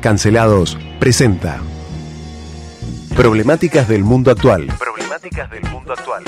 Cancelados 0.00 0.78
presenta 1.00 1.58
Problemáticas 3.16 3.88
del 3.88 4.04
mundo 4.04 4.30
actual. 4.30 4.68
Problemáticas 4.78 5.50
del 5.50 5.64
mundo 5.64 5.92
actual. 5.92 6.22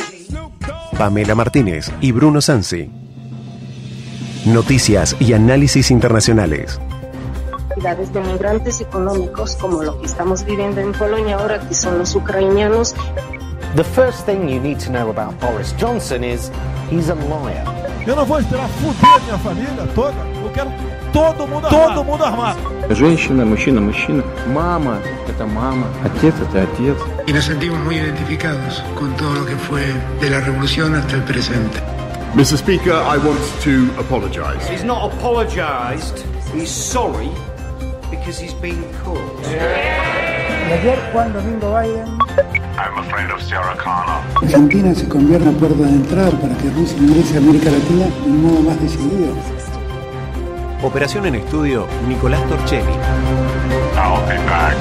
Pamela 0.99 1.37
Martínez 1.37 1.93
y 2.01 2.11
Bruno 2.11 2.41
Sansi. 2.41 2.91
Noticias 4.45 5.17
y 5.21 5.35
análisis 5.35 5.93
internacionales. 5.93 6.81
de 8.13 8.21
migrantes 8.23 8.81
económicos 8.81 9.55
como 9.55 9.85
lo 9.85 10.01
que 10.01 10.07
estamos 10.07 10.45
viviendo 10.45 10.81
en 10.81 10.93
Polonia 10.93 11.37
ahora, 11.37 11.61
que 11.61 11.75
son 11.75 11.99
los 11.99 12.17
ucranianos. 12.17 12.95
The 13.77 13.85
first 13.85 14.27
thing 14.27 14.49
you 14.49 14.61
need 14.61 14.79
to 14.81 14.91
know 14.91 15.11
about 15.11 15.39
Boris 15.41 15.73
Johnson 15.79 16.25
is 16.25 16.51
he's 16.91 17.09
a 17.09 17.15
liar. 17.15 17.65
Eu 18.05 18.17
não 18.17 18.27
vou 18.27 18.41
esperar 18.41 18.69
fuder 18.69 19.23
minha 19.25 19.39
família 19.39 19.87
toda. 19.95 20.17
Eu 20.43 20.51
quero 20.53 20.73
todo 21.13 21.47
mundo 21.47 21.67
armado. 21.69 21.95
Todo 21.95 22.05
mundo 22.05 22.25
armado. 22.25 22.80
Женщина, 22.90 23.46
мужчина, 23.46 23.82
мужчина. 23.82 24.24
Мама – 24.48 25.28
это 25.28 25.46
мама. 25.46 25.88
Отец – 26.04 26.42
это 26.42 26.64
отец. 26.64 26.98
Y 27.28 27.34
nos 27.34 27.46
sentimos 27.46 27.80
muy 27.80 27.96
identificados 27.96 28.84
con 28.98 29.16
todo 29.18 29.34
lo 29.34 29.46
que 29.46 29.56
fue 29.56 29.84
de 30.22 30.30
la 30.30 30.40
revolución 30.40 30.94
hasta 30.96 31.16
el 31.16 31.24
presente. 31.24 31.80
Mr. 32.36 32.58
Speaker, 32.58 32.94
I 32.94 33.18
want 33.18 33.40
to 33.64 33.90
apologize. 34.00 34.68
He's 34.70 34.84
not 34.84 35.12
apologized. 35.14 36.24
He's 36.54 36.70
sorry 36.70 37.30
because 38.12 38.38
he's 38.40 38.54
been 38.62 38.84
caught. 39.04 39.20
Y 40.68 40.72
ayer 40.72 40.98
Juan 41.14 41.32
Domingo 41.32 41.72
Biden 41.74 42.18
I'm 42.78 42.98
a 42.98 43.04
friend 43.04 43.32
of 43.32 43.42
Sarah 43.42 43.78
Connor. 43.78 44.22
Argentina 44.42 44.94
se 44.94 45.08
convierte 45.08 45.48
en 45.48 45.56
puerta 45.56 45.84
de 45.84 45.90
entrada 45.90 46.32
para 46.32 46.58
que 46.58 46.70
Rusia 46.72 46.98
ingrese 46.98 47.36
a 47.36 47.38
América 47.38 47.72
Latina 47.72 48.06
de 48.06 48.32
un 48.32 48.42
modo 48.44 48.62
más 48.62 48.82
decidido. 48.82 49.34
Operación 50.83 51.27
en 51.27 51.35
estudio, 51.35 51.87
Nicolás 52.09 52.49
Torchelli. 52.49 52.91
I'll 53.97 54.27
be 54.27 54.39
back. 54.47 54.79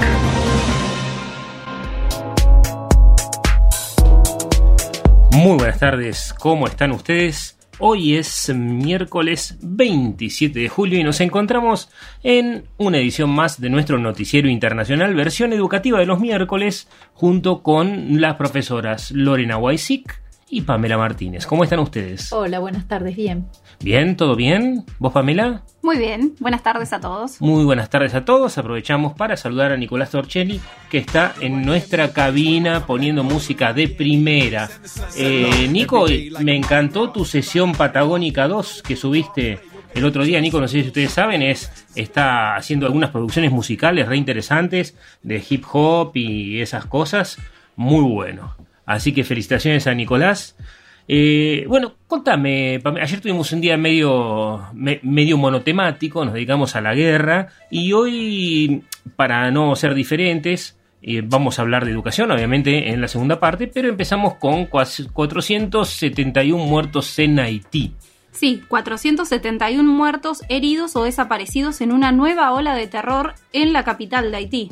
Muy 5.34 5.58
buenas 5.58 5.78
tardes, 5.78 6.34
¿cómo 6.40 6.68
están 6.68 6.92
ustedes? 6.92 7.58
Hoy 7.80 8.16
es 8.16 8.50
miércoles 8.56 9.58
27 9.62 10.58
de 10.58 10.70
julio 10.70 11.00
y 11.00 11.04
nos 11.04 11.20
encontramos 11.20 11.90
en 12.24 12.64
una 12.78 12.98
edición 12.98 13.32
más 13.32 13.60
de 13.60 13.70
nuestro 13.70 14.00
noticiero 14.00 14.48
internacional, 14.48 15.14
versión 15.16 15.52
educativa 15.52 16.00
de 16.00 16.06
los 16.06 16.22
miércoles, 16.22 16.88
junto 17.14 17.62
con 17.62 18.22
las 18.22 18.38
profesoras 18.38 19.12
Lorena 19.12 19.58
Waisic 19.58 20.22
y 20.50 20.62
Pamela 20.62 20.98
Martínez. 20.98 21.46
¿Cómo 21.46 21.64
están 21.64 21.80
ustedes? 21.80 22.32
Hola, 22.34 22.60
buenas 22.60 22.88
tardes, 22.88 23.16
bien. 23.16 23.48
¿Bien? 23.82 24.18
¿Todo 24.18 24.36
bien? 24.36 24.86
¿Vos, 24.98 25.14
Pamela? 25.14 25.64
Muy 25.82 25.98
bien, 25.98 26.36
buenas 26.40 26.64
tardes 26.64 26.92
a 26.94 27.00
todos. 27.00 27.40
Muy 27.42 27.64
buenas 27.64 27.90
tardes 27.90 28.14
a 28.16 28.26
todos. 28.26 28.58
Aprovechamos 28.58 29.14
para 29.14 29.38
saludar 29.38 29.72
a 29.72 29.78
Nicolás 29.78 30.10
Torchelli, 30.12 30.60
que 30.90 30.98
está 30.98 31.34
en 31.40 31.66
nuestra 31.66 32.12
cabina 32.12 32.86
poniendo 32.86 33.24
música 33.24 33.74
de 33.74 33.88
primera. 33.88 34.70
Eh, 35.18 35.68
Nico, 35.70 36.06
me 36.42 36.56
encantó 36.56 37.12
tu 37.12 37.26
sesión 37.26 37.74
Patagónica 37.74 38.48
2 38.48 38.84
que 38.84 38.96
subiste 38.96 39.60
el 39.94 40.06
otro 40.06 40.24
día, 40.24 40.40
Nico, 40.40 40.62
no 40.62 40.68
sé 40.68 40.82
si 40.82 40.88
ustedes 40.88 41.12
saben, 41.12 41.42
es 41.42 41.72
está 41.96 42.56
haciendo 42.56 42.86
algunas 42.86 43.10
producciones 43.10 43.52
musicales 43.52 44.08
re 44.08 44.18
interesantes 44.18 44.96
de 45.24 45.44
hip 45.50 45.66
hop 45.72 46.12
y 46.16 46.62
esas 46.62 46.86
cosas. 46.86 47.38
Muy 47.76 48.04
bueno. 48.04 48.56
Así 48.90 49.14
que 49.14 49.24
felicitaciones 49.24 49.86
a 49.86 49.94
Nicolás. 49.94 50.58
Eh, 51.08 51.64
bueno, 51.68 51.94
contame, 52.08 52.82
ayer 53.00 53.22
tuvimos 53.22 53.52
un 53.52 53.62
día 53.62 53.78
medio, 53.78 54.68
medio 54.74 55.38
monotemático, 55.38 56.26
nos 56.26 56.34
dedicamos 56.34 56.76
a 56.76 56.82
la 56.82 56.96
guerra 56.96 57.50
y 57.70 57.94
hoy, 57.94 58.84
para 59.16 59.52
no 59.52 59.76
ser 59.76 59.94
diferentes, 59.94 60.76
eh, 61.04 61.22
vamos 61.24 61.60
a 61.60 61.62
hablar 61.62 61.86
de 61.86 61.92
educación, 61.92 62.32
obviamente, 62.32 62.92
en 62.92 63.00
la 63.00 63.08
segunda 63.08 63.40
parte, 63.40 63.68
pero 63.68 63.90
empezamos 63.90 64.34
con 64.36 64.66
471 64.66 66.66
muertos 66.66 67.20
en 67.20 67.40
Haití. 67.40 67.94
Sí, 68.32 68.64
471 68.68 69.92
muertos, 69.92 70.42
heridos 70.50 70.96
o 70.96 71.04
desaparecidos 71.04 71.82
en 71.82 71.92
una 71.92 72.12
nueva 72.12 72.52
ola 72.54 72.74
de 72.74 72.88
terror 72.88 73.36
en 73.54 73.72
la 73.72 73.84
capital 73.84 74.32
de 74.32 74.38
Haití. 74.38 74.72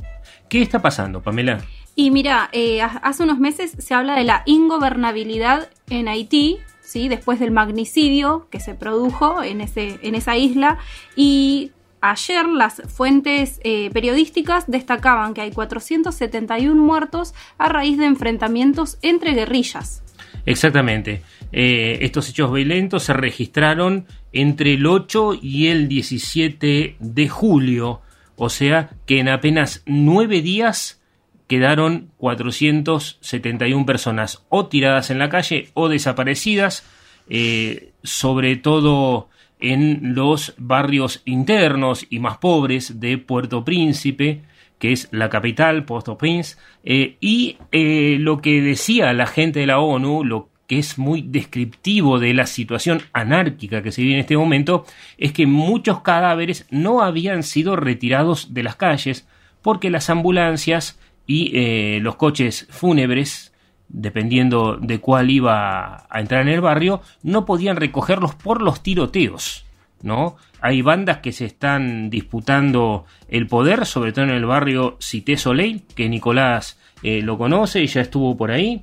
¿Qué 0.49 0.63
está 0.63 0.81
pasando, 0.81 1.21
Pamela? 1.21 1.59
Y 1.99 2.11
mira, 2.11 2.47
eh, 2.51 2.83
hace 2.83 3.23
unos 3.23 3.39
meses 3.39 3.73
se 3.79 3.95
habla 3.95 4.15
de 4.15 4.23
la 4.23 4.43
ingobernabilidad 4.45 5.71
en 5.89 6.07
Haití, 6.07 6.59
¿sí? 6.79 7.09
después 7.09 7.39
del 7.39 7.49
magnicidio 7.49 8.47
que 8.51 8.59
se 8.59 8.75
produjo 8.75 9.41
en, 9.41 9.61
ese, 9.61 9.97
en 10.03 10.13
esa 10.13 10.37
isla. 10.37 10.77
Y 11.15 11.71
ayer 11.99 12.45
las 12.45 12.83
fuentes 12.87 13.59
eh, 13.63 13.89
periodísticas 13.93 14.69
destacaban 14.69 15.33
que 15.33 15.41
hay 15.41 15.51
471 15.51 16.79
muertos 16.79 17.33
a 17.57 17.67
raíz 17.67 17.97
de 17.97 18.05
enfrentamientos 18.05 18.99
entre 19.01 19.33
guerrillas. 19.33 20.03
Exactamente. 20.45 21.23
Eh, 21.51 21.97
estos 22.01 22.29
hechos 22.29 22.53
violentos 22.53 23.05
se 23.05 23.13
registraron 23.13 24.05
entre 24.33 24.75
el 24.75 24.85
8 24.85 25.39
y 25.41 25.69
el 25.69 25.87
17 25.87 26.97
de 26.99 27.27
julio, 27.27 28.01
o 28.35 28.49
sea 28.49 28.91
que 29.07 29.19
en 29.19 29.29
apenas 29.29 29.81
nueve 29.87 30.43
días 30.43 31.01
quedaron 31.47 32.11
471 32.17 33.85
personas 33.85 34.45
o 34.49 34.67
tiradas 34.67 35.09
en 35.09 35.19
la 35.19 35.29
calle 35.29 35.69
o 35.73 35.89
desaparecidas, 35.89 36.85
eh, 37.29 37.91
sobre 38.03 38.57
todo 38.57 39.29
en 39.59 40.13
los 40.13 40.53
barrios 40.57 41.21
internos 41.25 42.05
y 42.09 42.19
más 42.19 42.37
pobres 42.37 42.99
de 42.99 43.17
Puerto 43.17 43.65
Príncipe, 43.65 44.43
que 44.77 44.91
es 44.91 45.07
la 45.11 45.29
capital, 45.29 45.85
Port-au-Prince, 45.85 46.57
eh, 46.83 47.17
y 47.19 47.57
eh, 47.71 48.17
lo 48.19 48.41
que 48.41 48.61
decía 48.61 49.11
la 49.13 49.25
gente 49.25 49.61
de 49.61 49.67
la 49.67 49.79
ONU, 49.79 50.23
lo 50.23 50.49
que 50.67 50.77
es 50.77 50.97
muy 50.97 51.21
descriptivo 51.21 52.19
de 52.19 52.33
la 52.33 52.45
situación 52.45 53.01
anárquica 53.13 53.81
que 53.81 53.91
se 53.91 54.01
vive 54.01 54.15
en 54.15 54.19
este 54.19 54.37
momento, 54.37 54.85
es 55.17 55.31
que 55.31 55.47
muchos 55.47 56.01
cadáveres 56.01 56.67
no 56.69 57.01
habían 57.01 57.41
sido 57.43 57.75
retirados 57.75 58.53
de 58.53 58.63
las 58.63 58.75
calles 58.75 59.27
porque 59.61 59.89
las 59.89 60.09
ambulancias 60.09 60.99
y 61.27 61.51
eh, 61.53 61.99
los 62.01 62.15
coches 62.15 62.65
fúnebres, 62.71 63.53
dependiendo 63.89 64.77
de 64.77 64.99
cuál 64.99 65.29
iba 65.29 66.07
a 66.09 66.19
entrar 66.19 66.41
en 66.41 66.47
el 66.47 66.61
barrio, 66.61 67.01
no 67.21 67.45
podían 67.45 67.75
recogerlos 67.75 68.33
por 68.33 68.61
los 68.61 68.81
tiroteos. 68.81 69.65
¿no? 70.01 70.37
Hay 70.61 70.81
bandas 70.81 71.17
que 71.17 71.33
se 71.33 71.45
están 71.45 72.09
disputando 72.09 73.05
el 73.27 73.47
poder, 73.47 73.85
sobre 73.85 74.13
todo 74.13 74.25
en 74.25 74.31
el 74.31 74.45
barrio 74.45 74.97
Cité 75.01 75.37
Soleil, 75.37 75.83
que 75.95 76.07
Nicolás 76.07 76.79
eh, 77.03 77.21
lo 77.21 77.37
conoce 77.37 77.81
y 77.81 77.87
ya 77.87 78.01
estuvo 78.01 78.37
por 78.37 78.51
ahí. 78.51 78.81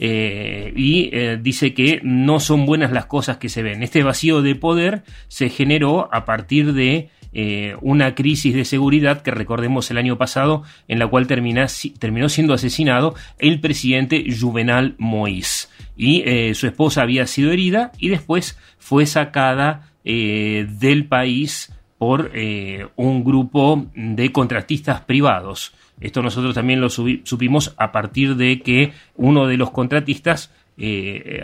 Eh, 0.00 0.72
y 0.76 1.10
dice 1.38 1.74
que 1.74 2.00
no 2.04 2.38
son 2.38 2.66
buenas 2.66 2.92
las 2.92 3.06
cosas 3.06 3.38
que 3.38 3.48
se 3.48 3.62
ven. 3.62 3.82
Este 3.82 4.04
vacío 4.04 4.42
de 4.42 4.54
poder 4.54 5.02
se 5.26 5.48
generó 5.48 6.08
a 6.12 6.24
partir 6.24 6.72
de 6.72 7.10
eh, 7.32 7.76
una 7.82 8.14
crisis 8.14 8.54
de 8.54 8.64
seguridad 8.64 9.22
que 9.22 9.30
recordemos 9.30 9.90
el 9.90 9.98
año 9.98 10.16
pasado 10.16 10.62
en 10.88 10.98
la 10.98 11.06
cual 11.06 11.26
terminó 11.26 12.28
siendo 12.28 12.54
asesinado 12.54 13.14
el 13.38 13.60
presidente 13.60 14.24
Juvenal 14.38 14.96
Moïse 14.98 15.68
y 15.96 16.22
eh, 16.24 16.54
su 16.54 16.66
esposa 16.66 17.02
había 17.02 17.26
sido 17.26 17.52
herida 17.52 17.92
y 17.98 18.08
después 18.08 18.58
fue 18.78 19.04
sacada 19.04 19.90
eh, 20.04 20.66
del 20.78 21.06
país 21.06 21.72
por 21.98 22.30
un 22.94 23.24
grupo 23.24 23.88
de 23.96 24.30
contratistas 24.30 25.00
privados. 25.00 25.72
Esto 26.00 26.22
nosotros 26.22 26.54
también 26.54 26.80
lo 26.80 26.90
supimos 26.90 27.74
a 27.76 27.90
partir 27.90 28.36
de 28.36 28.60
que 28.60 28.92
uno 29.16 29.48
de 29.48 29.56
los 29.56 29.72
contratistas 29.72 30.52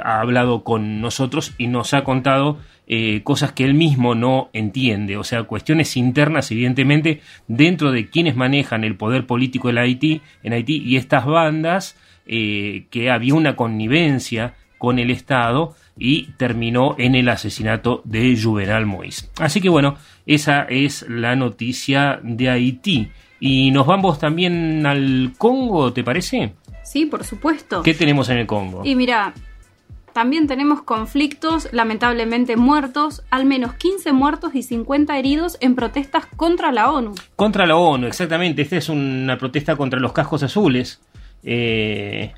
ha 0.05 0.21
hablado 0.21 0.62
con 0.62 1.00
nosotros 1.00 1.55
y 1.59 1.67
nos 1.67 1.93
ha 1.93 2.05
contado 2.05 2.59
eh, 2.87 3.22
cosas 3.25 3.53
que 3.53 3.65
él 3.65 3.72
mismo 3.72 4.15
no 4.15 4.50
entiende, 4.53 5.17
o 5.17 5.25
sea, 5.25 5.45
cuestiones 5.45 5.97
internas, 5.97 6.50
evidentemente, 6.50 7.22
dentro 7.48 7.92
de 7.92 8.10
quienes 8.10 8.36
manejan 8.36 8.84
el 8.84 8.97
poder 8.97 9.27
político 9.27 9.71
en 9.71 9.78
Haití, 9.78 10.21
en 10.42 10.53
Haití 10.53 10.83
y 10.84 10.97
estas 10.97 11.25
bandas, 11.25 11.97
eh, 12.27 12.84
que 12.91 13.10
había 13.10 13.34
una 13.34 13.57
connivencia 13.57 14.54
con 14.77 14.98
el 14.98 15.10
Estado 15.10 15.75
y 15.97 16.33
terminó 16.33 16.95
en 16.98 17.15
el 17.15 17.31
asesinato 17.31 18.03
de 18.04 18.39
Juvenal 18.39 18.84
Moïse. 18.84 19.31
Así 19.39 19.63
que 19.63 19.71
bueno, 19.71 19.97
esa 20.27 20.65
es 20.65 21.07
la 21.09 21.36
noticia 21.36 22.21
de 22.22 22.51
Haití. 22.51 23.10
Y 23.41 23.71
nos 23.71 23.86
vamos 23.86 24.19
también 24.19 24.84
al 24.84 25.33
Congo, 25.39 25.92
¿te 25.92 26.04
parece? 26.04 26.53
Sí, 26.84 27.07
por 27.07 27.25
supuesto. 27.25 27.83
¿Qué 27.83 27.95
tenemos 27.95 28.28
en 28.28 28.39
el 28.39 28.47
Congo? 28.47 28.83
Y 28.84 28.95
mira, 28.95 29.34
también 30.13 30.47
tenemos 30.47 30.83
conflictos, 30.83 31.69
lamentablemente 31.72 32.57
muertos, 32.57 33.25
al 33.31 33.47
menos 33.47 33.75
15 33.75 34.13
muertos 34.13 34.54
y 34.54 34.63
50 34.63 35.19
heridos 35.19 35.59
en 35.60 35.75
protestas 35.75 36.27
contra 36.27 36.71
la 36.71 36.92
ONU. 36.92 37.15
Contra 37.34 37.66
la 37.66 37.77
ONU, 37.77 38.07
exactamente. 38.07 38.63
Esta 38.63 38.77
es 38.77 38.89
una 38.89 39.39
protesta 39.39 39.75
contra 39.75 39.98
los 39.98 40.13
cascos 40.13 40.42
azules. 40.42 41.01
Eh, 41.42 42.33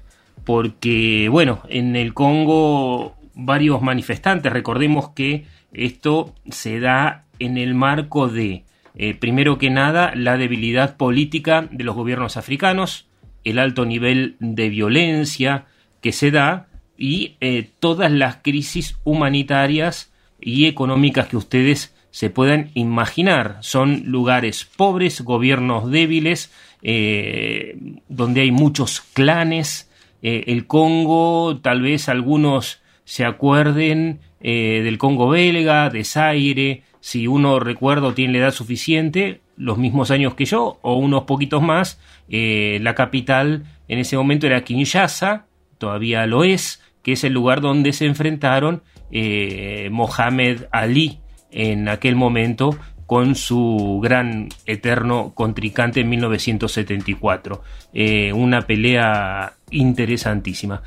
porque, 0.44 1.28
bueno, 1.31 1.60
en 1.69 1.96
el 1.96 2.14
Congo 2.14 3.16
varios 3.34 3.82
manifestantes, 3.82 4.52
recordemos 4.52 5.10
que 5.10 5.44
esto 5.72 6.32
se 6.48 6.81
da 6.81 7.25
en 7.38 7.58
el 7.58 7.75
marco 7.75 8.28
de 8.28 8.64
eh, 8.98 9.14
primero 9.14 9.58
que 9.58 9.69
nada, 9.69 10.12
la 10.14 10.38
debilidad 10.38 10.96
política 10.96 11.69
de 11.70 11.84
los 11.84 11.94
gobiernos 11.94 12.38
africanos, 12.38 13.06
el 13.46 13.58
alto 13.58 13.84
nivel 13.84 14.37
de 14.40 14.69
violencia 14.69 15.66
que 16.00 16.12
se 16.12 16.31
da 16.31 16.69
y 16.98 17.37
eh, 17.40 17.70
todas 17.78 18.10
las 18.10 18.37
crisis 18.43 18.96
humanitarias 19.04 20.12
y 20.40 20.66
económicas 20.66 21.28
que 21.28 21.37
ustedes 21.37 21.94
se 22.10 22.31
puedan 22.31 22.70
imaginar. 22.75 23.58
Son 23.60 24.02
lugares 24.06 24.64
pobres, 24.64 25.20
gobiernos 25.20 25.90
débiles, 25.90 26.52
eh, 26.82 27.78
donde 28.08 28.43
hay 28.43 28.50
muchos 28.50 29.00
clanes. 29.00 29.90
el 30.22 30.66
Congo, 30.66 31.58
tal 31.62 31.82
vez 31.82 32.08
algunos 32.08 32.81
se 33.04 33.25
acuerden 33.25 34.20
del 34.40 34.98
Congo 34.98 35.28
belga, 35.28 35.88
de 35.90 36.04
Zaire, 36.04 36.82
si 37.06 37.28
uno 37.28 37.60
recuerdo 37.60 38.14
tiene 38.14 38.32
la 38.32 38.38
edad 38.40 38.52
suficiente, 38.52 39.40
los 39.56 39.79
mismos 39.79 40.11
años 40.11 40.35
que 40.35 40.44
yo, 40.44 40.79
o 40.82 40.94
unos 40.94 41.25
poquitos 41.25 41.62
más, 41.62 42.00
eh, 42.29 42.79
la 42.82 42.94
capital 42.94 43.64
en 43.88 43.99
ese 43.99 44.17
momento 44.17 44.47
era 44.47 44.64
Kinshasa, 44.64 45.47
todavía 45.79 46.26
lo 46.26 46.44
es, 46.44 46.82
que 47.03 47.12
es 47.12 47.25
el 47.25 47.32
lugar 47.32 47.61
donde 47.61 47.93
se 47.93 48.06
enfrentaron 48.06 48.82
eh, 49.11 49.88
Mohamed 49.93 50.64
Ali 50.73 51.20
en 51.50 51.88
aquel 51.88 52.17
momento 52.17 52.76
con 53.06 53.37
su 53.37 54.00
gran 54.03 54.49
eterno 54.67 55.32
contrincante 55.35 56.00
en 56.00 56.11
1974. 56.11 57.62
Eh, 57.94 58.32
una 58.32 58.62
pelea 58.62 59.55
interesantísima. 59.70 60.82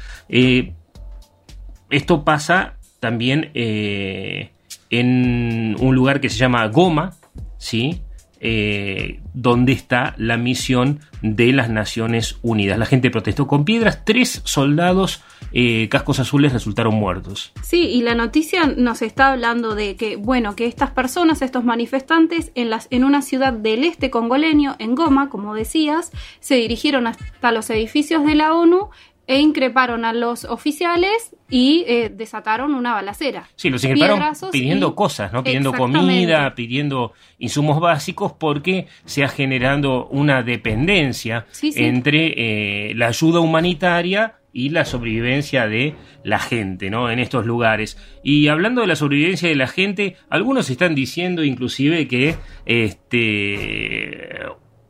esto 1.89 2.25
pasa 2.25 2.75
también 2.99 3.51
en 3.53 5.77
un 5.79 5.95
lugar 5.95 6.19
que 6.19 6.29
se 6.29 6.37
llama 6.37 6.67
Goma, 6.67 7.13
¿sí? 7.57 8.01
Eh, 8.41 9.19
donde 9.33 9.73
está 9.73 10.15
la 10.17 10.37
misión 10.37 11.01
de 11.21 11.51
las 11.51 11.69
Naciones 11.69 12.37
Unidas. 12.41 12.79
La 12.79 12.85
gente 12.85 13.11
protestó 13.11 13.47
con 13.47 13.65
piedras, 13.65 14.05
tres 14.05 14.41
soldados 14.45 15.21
eh, 15.51 15.89
cascos 15.89 16.19
azules 16.19 16.53
resultaron 16.53 16.95
muertos. 16.95 17.51
Sí, 17.63 17.87
y 17.87 18.01
la 18.01 18.15
noticia 18.15 18.73
nos 18.77 19.01
está 19.01 19.31
hablando 19.31 19.75
de 19.75 19.95
que, 19.95 20.15
bueno, 20.15 20.55
que 20.55 20.67
estas 20.67 20.91
personas, 20.91 21.41
estos 21.41 21.63
manifestantes, 21.63 22.51
en, 22.55 23.03
una 23.03 23.21
ciudad 23.21 23.51
del 23.51 23.83
este 23.83 24.09
congoleño, 24.09 24.75
en 24.79 24.95
Goma, 24.95 25.29
como 25.29 25.55
decías, 25.55 26.11
se 26.39 26.55
dirigieron 26.55 27.07
hasta 27.07 27.51
los 27.51 27.69
edificios 27.69 28.25
de 28.25 28.35
la 28.35 28.53
ONU 28.53 28.89
e 29.29 29.37
increparon 29.37 30.05
a 30.05 30.11
los 30.11 30.43
oficiales 30.43 31.35
y 31.51 31.85
eh, 31.87 32.09
desataron 32.09 32.73
una 32.73 32.95
balacera. 32.95 33.47
Sí, 33.55 33.69
los 33.69 33.83
increparon 33.83 34.19
pidiendo 34.51 34.95
cosas, 34.95 35.31
¿no? 35.31 35.43
Pidiendo 35.43 35.71
comida, 35.71 36.55
pidiendo 36.55 37.13
insumos 37.37 37.79
básicos 37.79 38.33
porque 38.33 38.87
se 39.05 39.23
ha 39.23 39.27
generado 39.27 40.07
una 40.07 40.41
dependencia 40.41 41.45
entre 41.61 42.89
eh, 42.89 42.95
la 42.95 43.09
ayuda 43.09 43.39
humanitaria 43.39 44.39
y 44.51 44.69
la 44.69 44.83
sobrevivencia 44.83 45.67
de 45.67 45.93
la 46.23 46.39
gente, 46.39 46.89
¿no? 46.89 47.11
En 47.11 47.19
estos 47.19 47.45
lugares. 47.45 47.99
Y 48.23 48.47
hablando 48.47 48.81
de 48.81 48.87
la 48.87 48.95
sobrevivencia 48.95 49.47
de 49.47 49.55
la 49.55 49.67
gente, 49.67 50.15
algunos 50.31 50.71
están 50.71 50.95
diciendo 50.95 51.43
inclusive 51.43 52.07
que 52.07 52.35
este 52.65 54.39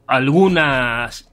algunas 0.07 1.29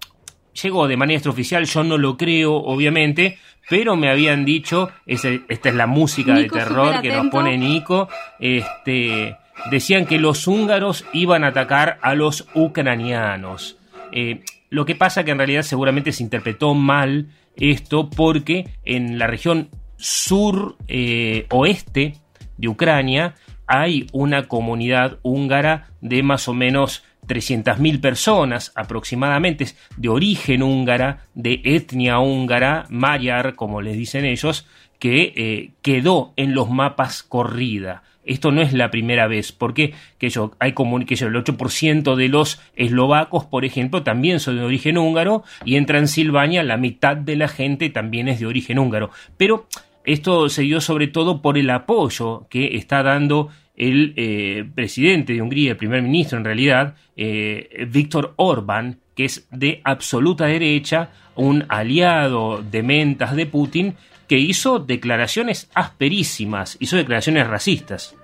llegó 0.62 0.88
de 0.88 0.97
manera 0.97 1.17
extraoficial, 1.17 1.64
yo 1.64 1.85
no 1.85 1.99
lo 1.99 2.17
creo, 2.17 2.55
obviamente, 2.55 3.38
pero 3.69 3.97
me 3.97 4.11
habían 4.11 4.44
dicho, 4.44 4.91
esta 5.06 5.29
es 5.49 5.75
la 5.75 5.87
música 5.87 6.35
de 6.35 6.49
terror 6.49 7.00
que 7.00 7.11
nos 7.11 7.26
pone 7.29 7.58
Nico, 7.58 8.08
este, 8.38 9.37
decían 9.70 10.06
que 10.06 10.19
los 10.19 10.47
húngaros 10.47 11.05
iban 11.12 11.44
a 11.44 11.49
atacar 11.49 11.99
a 12.03 12.14
los 12.14 12.47
ucranianos. 12.55 13.79
Eh, 14.12 14.43
lo 14.70 14.85
que 14.85 14.94
pasa 14.94 15.25
que 15.25 15.32
en 15.32 15.38
realidad 15.38 15.62
seguramente 15.62 16.12
se 16.12 16.23
interpretó 16.23 16.75
mal 16.75 17.29
esto 17.56 18.11
porque 18.11 18.69
en 18.85 19.19
la 19.19 19.26
región 19.26 19.70
sur 19.97 20.76
eh, 20.88 21.47
oeste 21.50 22.14
de 22.59 22.69
Ucrania 22.69 23.35
hay 23.67 24.06
una 24.12 24.47
comunidad 24.47 25.19
húngara 25.23 25.88
de 26.00 26.23
más 26.23 26.49
o 26.49 26.55
menos 26.55 27.05
300.000 27.26 28.00
personas 28.00 28.73
aproximadamente 28.75 29.67
de 29.96 30.08
origen 30.08 30.62
húngara, 30.62 31.26
de 31.34 31.61
etnia 31.64 32.19
húngara, 32.19 32.87
mayar, 32.88 33.55
como 33.55 33.82
les 33.82 33.96
dicen 33.96 34.25
ellos, 34.25 34.67
que 34.99 35.32
eh, 35.37 35.70
quedó 35.82 36.32
en 36.37 36.55
los 36.55 36.70
mapas 36.70 37.23
corrida. 37.23 38.02
Esto 38.25 38.50
no 38.50 38.61
es 38.61 38.73
la 38.73 38.90
primera 38.90 39.28
vez, 39.28 39.52
porque 39.52 39.94
que 40.19 40.31
yo, 40.31 40.52
hay 40.58 40.73
que 40.73 41.14
yo, 41.14 41.28
el 41.28 41.34
8% 41.34 42.17
de 42.17 42.28
los 42.28 42.61
eslovacos, 42.75 43.44
por 43.44 43.64
ejemplo, 43.64 44.02
también 44.02 44.40
son 44.40 44.56
de 44.56 44.64
origen 44.64 44.99
húngaro, 44.99 45.44
y 45.64 45.76
en 45.76 45.87
Transilvania 45.87 46.64
la 46.64 46.76
mitad 46.76 47.17
de 47.17 47.37
la 47.37 47.46
gente 47.46 47.88
también 47.88 48.28
es 48.28 48.40
de 48.40 48.46
origen 48.46 48.81
húngaro. 48.81 49.11
Pero 49.37 49.69
esto 50.05 50.49
se 50.49 50.62
dio 50.62 50.81
sobre 50.81 51.06
todo 51.06 51.40
por 51.40 51.56
el 51.56 51.70
apoyo 51.70 52.46
que 52.50 52.76
está 52.76 53.05
dando 53.05 53.50
el 53.76 54.14
eh, 54.17 54.64
presidente 54.75 55.34
de 55.34 55.43
Hungría, 55.43 55.73
el 55.73 55.76
primer 55.76 56.02
ministro 56.02 56.38
en 56.38 56.44
realidad, 56.44 56.94
eh, 57.17 57.87
Víctor 57.90 58.32
Orbán, 58.37 59.00
que 59.14 59.26
es 59.26 59.46
de 59.50 59.81
absoluta 59.84 60.46
derecha, 60.46 61.11
un 61.34 61.64
aliado 61.69 62.62
de 62.62 62.82
mentas 62.82 63.37
de 63.37 63.46
Putin, 63.46 63.94
que 64.26 64.38
hizo 64.38 64.78
declaraciones 64.78 65.70
asperísimas, 65.75 66.76
hizo 66.81 66.96
declaraciones 66.96 67.46
racistas. 67.46 68.14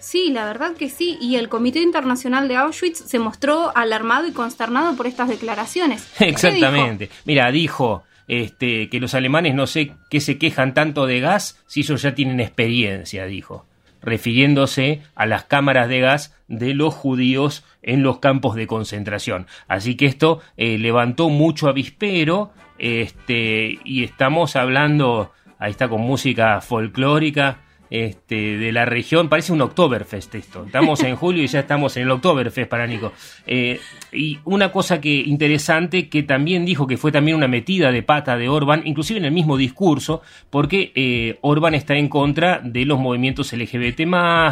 Sí, 0.00 0.30
la 0.30 0.46
verdad 0.46 0.74
que 0.74 0.88
sí. 0.88 1.18
Y 1.20 1.36
el 1.36 1.50
Comité 1.50 1.80
Internacional 1.80 2.48
de 2.48 2.56
Auschwitz 2.56 3.04
se 3.06 3.18
mostró 3.18 3.76
alarmado 3.76 4.26
y 4.26 4.32
consternado 4.32 4.96
por 4.96 5.06
estas 5.06 5.28
declaraciones. 5.28 6.10
Exactamente. 6.20 7.10
Mira, 7.26 7.50
dijo 7.52 8.02
este, 8.26 8.88
que 8.88 8.98
los 8.98 9.14
alemanes 9.14 9.54
no 9.54 9.66
sé 9.66 9.92
qué 10.08 10.20
se 10.20 10.38
quejan 10.38 10.72
tanto 10.72 11.06
de 11.06 11.20
gas 11.20 11.62
si 11.66 11.80
ellos 11.80 12.00
ya 12.00 12.14
tienen 12.14 12.40
experiencia, 12.40 13.26
dijo 13.26 13.66
refiriéndose 14.02 15.02
a 15.14 15.26
las 15.26 15.44
cámaras 15.44 15.88
de 15.88 16.00
gas 16.00 16.36
de 16.48 16.74
los 16.74 16.94
judíos 16.94 17.64
en 17.82 18.02
los 18.02 18.18
campos 18.18 18.54
de 18.54 18.66
concentración. 18.66 19.46
Así 19.68 19.96
que 19.96 20.06
esto 20.06 20.40
eh, 20.56 20.78
levantó 20.78 21.28
mucho 21.28 21.68
avispero 21.68 22.52
este, 22.78 23.78
y 23.84 24.04
estamos 24.04 24.56
hablando, 24.56 25.32
ahí 25.58 25.70
está 25.70 25.88
con 25.88 26.00
música 26.00 26.60
folclórica, 26.60 27.58
este, 27.90 28.56
de 28.56 28.72
la 28.72 28.84
región. 28.84 29.28
Parece 29.28 29.52
un 29.52 29.60
Oktoberfest 29.60 30.34
esto. 30.36 30.64
Estamos 30.64 31.02
en 31.02 31.16
julio 31.16 31.42
y 31.42 31.48
ya 31.48 31.60
estamos 31.60 31.96
en 31.96 32.04
el 32.04 32.10
Oktoberfest 32.12 32.70
para 32.70 32.86
Nico. 32.86 33.12
Eh, 33.46 33.80
y 34.12 34.38
una 34.44 34.72
cosa 34.72 35.00
que 35.00 35.14
interesante 35.14 36.08
que 36.08 36.22
también 36.22 36.64
dijo 36.64 36.86
que 36.86 36.96
fue 36.96 37.12
también 37.12 37.36
una 37.36 37.48
metida 37.48 37.92
de 37.92 38.02
pata 38.02 38.36
de 38.36 38.48
Orban, 38.48 38.82
inclusive 38.84 39.18
en 39.18 39.26
el 39.26 39.32
mismo 39.32 39.56
discurso, 39.56 40.22
porque 40.50 40.92
eh, 40.94 41.38
Orban 41.42 41.74
está 41.74 41.96
en 41.96 42.08
contra 42.08 42.60
de 42.60 42.84
los 42.84 42.98
movimientos 42.98 43.52
LGBT 43.52 44.00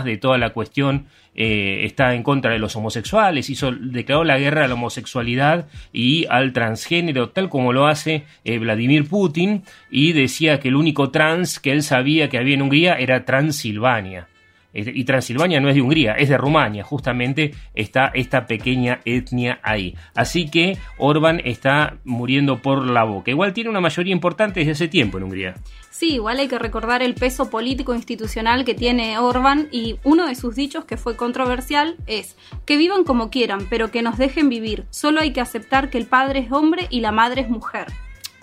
de 0.04 0.18
toda 0.20 0.36
la 0.38 0.50
cuestión 0.50 1.06
eh, 1.34 1.84
está 1.84 2.14
en 2.14 2.22
contra 2.22 2.52
de 2.52 2.58
los 2.58 2.76
homosexuales, 2.76 3.50
hizo, 3.50 3.72
declaró 3.72 4.24
la 4.24 4.38
guerra 4.38 4.64
a 4.64 4.68
la 4.68 4.74
homosexualidad 4.74 5.68
y 5.92 6.26
al 6.30 6.52
transgénero, 6.52 7.30
tal 7.30 7.48
como 7.48 7.72
lo 7.72 7.86
hace 7.86 8.24
eh, 8.44 8.58
Vladimir 8.58 9.08
Putin, 9.08 9.62
y 9.90 10.12
decía 10.12 10.60
que 10.60 10.68
el 10.68 10.76
único 10.76 11.10
trans 11.10 11.60
que 11.60 11.72
él 11.72 11.82
sabía 11.82 12.28
que 12.28 12.38
había 12.38 12.54
en 12.54 12.62
Hungría 12.62 12.94
era 12.94 13.24
Transilvania 13.24 14.28
y 14.86 15.04
Transilvania 15.04 15.60
no 15.60 15.68
es 15.68 15.74
de 15.74 15.82
Hungría, 15.82 16.12
es 16.12 16.28
de 16.28 16.36
Rumania, 16.36 16.84
justamente 16.84 17.54
está 17.74 18.10
esta 18.14 18.46
pequeña 18.46 19.00
etnia 19.04 19.60
ahí. 19.62 19.94
Así 20.14 20.50
que 20.50 20.78
Orban 20.98 21.40
está 21.44 21.98
muriendo 22.04 22.62
por 22.62 22.86
la 22.86 23.04
boca. 23.04 23.30
Igual 23.30 23.52
tiene 23.52 23.70
una 23.70 23.80
mayoría 23.80 24.12
importante 24.12 24.60
desde 24.60 24.72
hace 24.72 24.88
tiempo 24.88 25.18
en 25.18 25.24
Hungría. 25.24 25.54
Sí, 25.90 26.14
igual 26.14 26.38
hay 26.38 26.48
que 26.48 26.58
recordar 26.58 27.02
el 27.02 27.14
peso 27.14 27.50
político 27.50 27.94
institucional 27.94 28.64
que 28.64 28.74
tiene 28.74 29.18
Orban 29.18 29.68
y 29.72 29.96
uno 30.04 30.26
de 30.26 30.36
sus 30.36 30.54
dichos 30.54 30.84
que 30.84 30.96
fue 30.96 31.16
controversial 31.16 31.96
es 32.06 32.36
que 32.64 32.76
vivan 32.76 33.04
como 33.04 33.30
quieran, 33.30 33.66
pero 33.68 33.90
que 33.90 34.02
nos 34.02 34.16
dejen 34.16 34.48
vivir. 34.48 34.84
Solo 34.90 35.20
hay 35.20 35.32
que 35.32 35.40
aceptar 35.40 35.90
que 35.90 35.98
el 35.98 36.06
padre 36.06 36.40
es 36.40 36.52
hombre 36.52 36.86
y 36.90 37.00
la 37.00 37.10
madre 37.10 37.42
es 37.42 37.48
mujer 37.48 37.86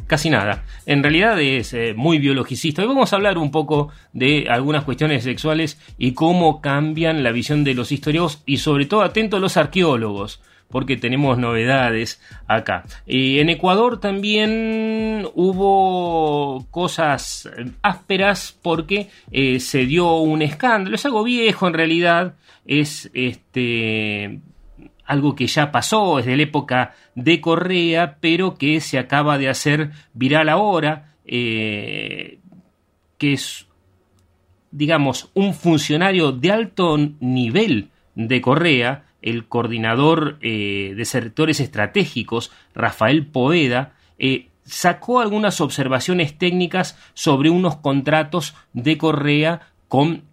casi 0.07 0.29
nada. 0.29 0.63
En 0.85 1.03
realidad 1.03 1.39
es 1.41 1.73
eh, 1.73 1.93
muy 1.95 2.19
biologicista. 2.19 2.81
Hoy 2.81 2.87
vamos 2.87 3.11
a 3.11 3.15
hablar 3.15 3.37
un 3.37 3.51
poco 3.51 3.89
de 4.13 4.47
algunas 4.49 4.83
cuestiones 4.83 5.23
sexuales 5.23 5.79
y 5.97 6.13
cómo 6.13 6.61
cambian 6.61 7.23
la 7.23 7.31
visión 7.31 7.63
de 7.63 7.73
los 7.73 7.91
historiadores 7.91 8.41
y 8.45 8.57
sobre 8.57 8.85
todo 8.85 9.01
atentos 9.01 9.41
los 9.41 9.57
arqueólogos 9.57 10.41
porque 10.69 10.97
tenemos 10.97 11.37
novedades 11.37 12.21
acá. 12.47 12.83
en 13.05 13.49
Ecuador 13.49 13.99
también 13.99 15.27
hubo 15.33 16.65
cosas 16.71 17.49
ásperas 17.81 18.57
porque 18.61 19.09
eh, 19.31 19.59
se 19.59 19.85
dio 19.85 20.17
un 20.17 20.41
escándalo. 20.41 20.95
Es 20.95 21.05
algo 21.05 21.23
viejo 21.23 21.67
en 21.67 21.73
realidad. 21.73 22.35
Es 22.65 23.11
este 23.13 24.41
algo 25.05 25.35
que 25.35 25.47
ya 25.47 25.71
pasó, 25.71 26.19
es 26.19 26.25
de 26.25 26.37
la 26.37 26.43
época 26.43 26.95
de 27.13 27.41
Correa, 27.41 28.17
pero 28.19 28.55
que 28.55 28.81
se 28.81 28.97
acaba 28.97 29.37
de 29.37 29.49
hacer 29.49 29.91
viral 30.13 30.49
ahora, 30.49 31.13
eh, 31.25 32.39
que 33.17 33.33
es, 33.33 33.67
digamos, 34.71 35.29
un 35.33 35.53
funcionario 35.53 36.31
de 36.31 36.51
alto 36.51 36.97
nivel 37.19 37.89
de 38.15 38.41
Correa, 38.41 39.05
el 39.21 39.47
coordinador 39.47 40.37
eh, 40.41 40.93
de 40.95 41.05
sectores 41.05 41.59
estratégicos, 41.59 42.51
Rafael 42.73 43.25
Poeda, 43.25 43.93
eh, 44.19 44.49
sacó 44.63 45.19
algunas 45.19 45.61
observaciones 45.61 46.37
técnicas 46.37 46.97
sobre 47.13 47.49
unos 47.49 47.77
contratos 47.77 48.55
de 48.73 48.97
Correa 48.97 49.61
con 49.87 50.23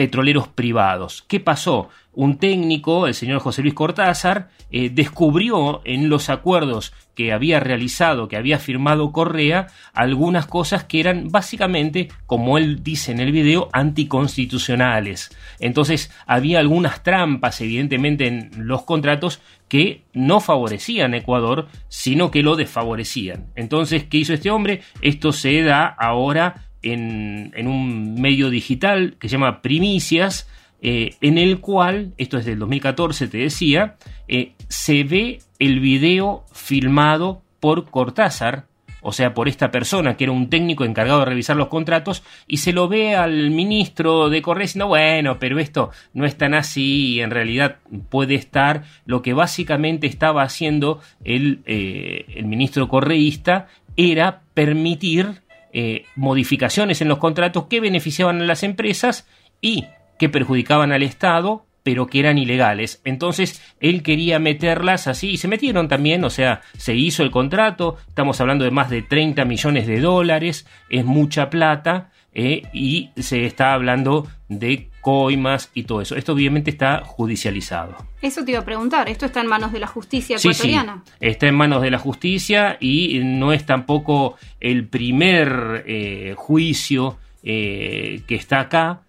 petroleros 0.00 0.48
privados. 0.48 1.26
¿Qué 1.28 1.40
pasó? 1.40 1.90
Un 2.14 2.38
técnico, 2.38 3.06
el 3.06 3.12
señor 3.12 3.40
José 3.40 3.60
Luis 3.60 3.74
Cortázar, 3.74 4.48
eh, 4.70 4.88
descubrió 4.88 5.82
en 5.84 6.08
los 6.08 6.30
acuerdos 6.30 6.94
que 7.14 7.34
había 7.34 7.60
realizado, 7.60 8.26
que 8.26 8.38
había 8.38 8.58
firmado 8.58 9.12
Correa, 9.12 9.66
algunas 9.92 10.46
cosas 10.46 10.84
que 10.84 11.00
eran 11.00 11.28
básicamente, 11.28 12.08
como 12.24 12.56
él 12.56 12.82
dice 12.82 13.12
en 13.12 13.20
el 13.20 13.30
video, 13.30 13.68
anticonstitucionales. 13.74 15.36
Entonces 15.58 16.10
había 16.26 16.60
algunas 16.60 17.02
trampas, 17.02 17.60
evidentemente, 17.60 18.26
en 18.26 18.50
los 18.56 18.84
contratos 18.84 19.42
que 19.68 20.04
no 20.14 20.40
favorecían 20.40 21.12
a 21.12 21.18
Ecuador, 21.18 21.68
sino 21.88 22.30
que 22.30 22.42
lo 22.42 22.56
desfavorecían. 22.56 23.48
Entonces, 23.54 24.04
¿qué 24.04 24.16
hizo 24.16 24.32
este 24.32 24.50
hombre? 24.50 24.80
Esto 25.02 25.32
se 25.32 25.60
da 25.60 25.84
ahora 25.84 26.69
en, 26.82 27.66
un 27.66 28.20
medio 28.20 28.50
digital 28.50 29.16
que 29.18 29.28
se 29.28 29.34
llama 29.34 29.62
Primicias, 29.62 30.48
eh, 30.82 31.16
en 31.20 31.38
el 31.38 31.60
cual, 31.60 32.12
esto 32.16 32.38
es 32.38 32.46
del 32.46 32.58
2014, 32.58 33.28
te 33.28 33.38
decía, 33.38 33.96
eh, 34.28 34.52
se 34.68 35.04
ve 35.04 35.40
el 35.58 35.80
video 35.80 36.44
filmado 36.52 37.42
por 37.60 37.90
Cortázar, 37.90 38.66
o 39.02 39.12
sea, 39.12 39.34
por 39.34 39.48
esta 39.48 39.70
persona 39.70 40.16
que 40.16 40.24
era 40.24 40.32
un 40.32 40.48
técnico 40.48 40.84
encargado 40.84 41.20
de 41.20 41.26
revisar 41.26 41.56
los 41.56 41.68
contratos, 41.68 42.22
y 42.46 42.58
se 42.58 42.72
lo 42.72 42.88
ve 42.88 43.14
al 43.14 43.50
ministro 43.50 44.28
de 44.30 44.42
Correa 44.42 44.62
diciendo, 44.62 44.88
bueno, 44.88 45.38
pero 45.38 45.58
esto 45.58 45.90
no 46.14 46.24
es 46.24 46.36
tan 46.36 46.54
así, 46.54 47.14
y 47.14 47.20
en 47.20 47.30
realidad 47.30 47.76
puede 48.08 48.34
estar, 48.34 48.84
lo 49.04 49.22
que 49.22 49.34
básicamente 49.34 50.06
estaba 50.06 50.42
haciendo 50.42 51.00
el, 51.24 51.60
eh, 51.66 52.24
el 52.36 52.46
ministro 52.46 52.88
correísta 52.88 53.68
era 53.96 54.42
permitir 54.54 55.42
eh, 55.72 56.04
modificaciones 56.16 57.00
en 57.00 57.08
los 57.08 57.18
contratos 57.18 57.66
que 57.66 57.80
beneficiaban 57.80 58.40
a 58.40 58.44
las 58.44 58.62
empresas 58.62 59.26
y 59.60 59.86
que 60.18 60.28
perjudicaban 60.28 60.92
al 60.92 61.02
Estado, 61.02 61.64
pero 61.82 62.06
que 62.06 62.20
eran 62.20 62.38
ilegales. 62.38 63.00
Entonces 63.04 63.62
él 63.80 64.02
quería 64.02 64.38
meterlas 64.38 65.06
así 65.06 65.30
y 65.30 65.36
se 65.38 65.48
metieron 65.48 65.88
también, 65.88 66.24
o 66.24 66.30
sea, 66.30 66.60
se 66.76 66.94
hizo 66.94 67.22
el 67.22 67.30
contrato, 67.30 67.96
estamos 68.08 68.40
hablando 68.40 68.64
de 68.64 68.70
más 68.70 68.90
de 68.90 69.02
30 69.02 69.44
millones 69.44 69.86
de 69.86 70.00
dólares, 70.00 70.66
es 70.90 71.04
mucha 71.04 71.50
plata 71.50 72.10
eh, 72.32 72.62
y 72.72 73.10
se 73.16 73.44
está 73.44 73.74
hablando 73.74 74.28
de 74.48 74.88
coimas 75.00 75.70
y 75.74 75.84
todo 75.84 76.00
eso. 76.00 76.16
Esto 76.16 76.32
obviamente 76.32 76.70
está 76.70 77.02
judicializado. 77.04 77.96
Eso 78.22 78.44
te 78.44 78.52
iba 78.52 78.60
a 78.60 78.64
preguntar, 78.64 79.08
¿esto 79.08 79.26
está 79.26 79.40
en 79.40 79.46
manos 79.46 79.72
de 79.72 79.80
la 79.80 79.86
justicia 79.86 80.36
ecuatoriana? 80.36 81.02
Sí, 81.04 81.12
está 81.20 81.48
en 81.48 81.54
manos 81.54 81.82
de 81.82 81.90
la 81.90 81.98
justicia 81.98 82.76
y 82.80 83.20
no 83.24 83.52
es 83.52 83.64
tampoco 83.66 84.36
el 84.60 84.86
primer 84.86 85.84
eh, 85.86 86.34
juicio 86.36 87.18
eh, 87.42 88.22
que 88.26 88.34
está 88.34 88.60
acá 88.60 89.00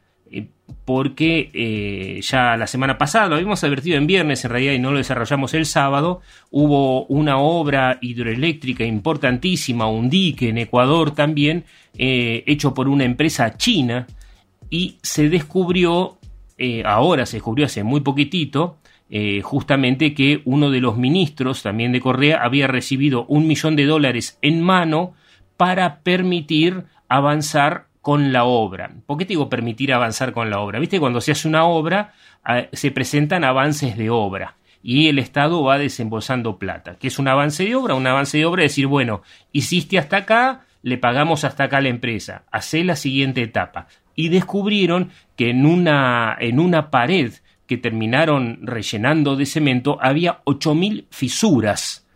porque 0.86 1.50
eh, 1.54 2.22
ya 2.22 2.58
la 2.58 2.68
semana 2.68 2.98
pasada, 2.98 3.28
lo 3.28 3.36
habíamos 3.36 3.64
advertido 3.64 3.98
en 3.98 4.08
viernes 4.08 4.44
en 4.44 4.52
realidad 4.52 4.74
y 4.74 4.80
no 4.80 4.92
lo 4.92 4.98
desarrollamos 4.98 5.54
el 5.54 5.66
sábado, 5.66 6.22
hubo 6.50 7.06
una 7.06 7.38
obra 7.38 7.98
hidroeléctrica 8.02 8.84
importantísima, 8.84 9.88
un 9.88 10.10
dique 10.10 10.50
en 10.50 10.58
Ecuador 10.58 11.12
también, 11.12 11.66
eh, 11.98 12.44
hecho 12.48 12.74
por 12.74 12.88
una 12.88 13.04
empresa 13.04 13.58
china 13.58 14.08
y 14.70 14.98
se 15.02 15.30
descubrió, 15.30 16.18
eh, 16.58 16.84
ahora 16.86 17.26
se 17.26 17.38
descubrió 17.38 17.66
hace 17.66 17.84
muy 17.84 18.02
poquitito, 18.02 18.78
justamente 19.44 20.14
que 20.14 20.42
uno 20.46 20.72
de 20.72 20.80
los 20.80 20.96
ministros 20.96 21.64
también 21.64 21.92
de 21.92 22.00
Correa 22.00 22.46
había 22.46 22.68
recibido 22.68 23.26
un 23.26 23.46
millón 23.46 23.76
de 23.76 23.84
dólares 23.86 24.40
en 24.42 24.62
mano 24.62 25.16
para 25.58 26.00
permitir 26.00 26.86
avanzar 27.10 27.91
con 28.02 28.34
la 28.34 28.46
obra. 28.46 28.92
¿Por 29.06 29.18
qué 29.18 29.26
te 29.26 29.30
digo 29.30 29.50
permitir 29.50 29.94
avanzar 29.94 30.34
con 30.34 30.50
la 30.50 30.60
obra? 30.60 30.80
Viste, 30.80 31.00
cuando 31.00 31.22
se 31.22 31.32
hace 31.32 31.48
una 31.48 31.66
obra, 31.66 32.14
ah, 32.44 32.64
se 32.74 32.92
presentan 32.92 33.44
avances 33.44 33.98
de 33.98 34.10
obra 34.10 34.58
y 34.84 35.08
el 35.08 35.20
Estado 35.20 35.64
va 35.64 35.78
desembolsando 35.78 36.58
plata. 36.58 36.98
¿Qué 37.00 37.08
es 37.08 37.20
un 37.20 37.28
avance 37.28 37.64
de 37.64 37.76
obra? 37.76 37.96
Un 37.96 38.08
avance 38.08 38.38
de 38.38 38.46
obra 38.46 38.64
es 38.64 38.72
decir, 38.72 38.88
bueno, 38.88 39.22
hiciste 39.52 40.00
hasta 40.00 40.18
acá, 40.18 40.66
le 40.82 40.98
pagamos 40.98 41.44
hasta 41.44 41.66
acá 41.66 41.78
a 41.78 41.82
la 41.82 41.90
empresa, 41.90 42.44
hace 42.52 42.84
la 42.84 42.96
siguiente 42.96 43.44
etapa. 43.44 43.88
Y 44.16 44.30
descubrieron 44.30 45.12
que 45.36 45.52
en 45.52 45.66
una, 45.66 46.36
en 46.40 46.60
una 46.60 46.90
pared 46.90 47.34
que 47.68 47.78
terminaron 47.78 48.60
rellenando 48.64 49.36
de 49.36 49.46
cemento 49.46 49.98
había 50.02 50.44
8.000 50.44 51.06
fisuras 51.10 52.08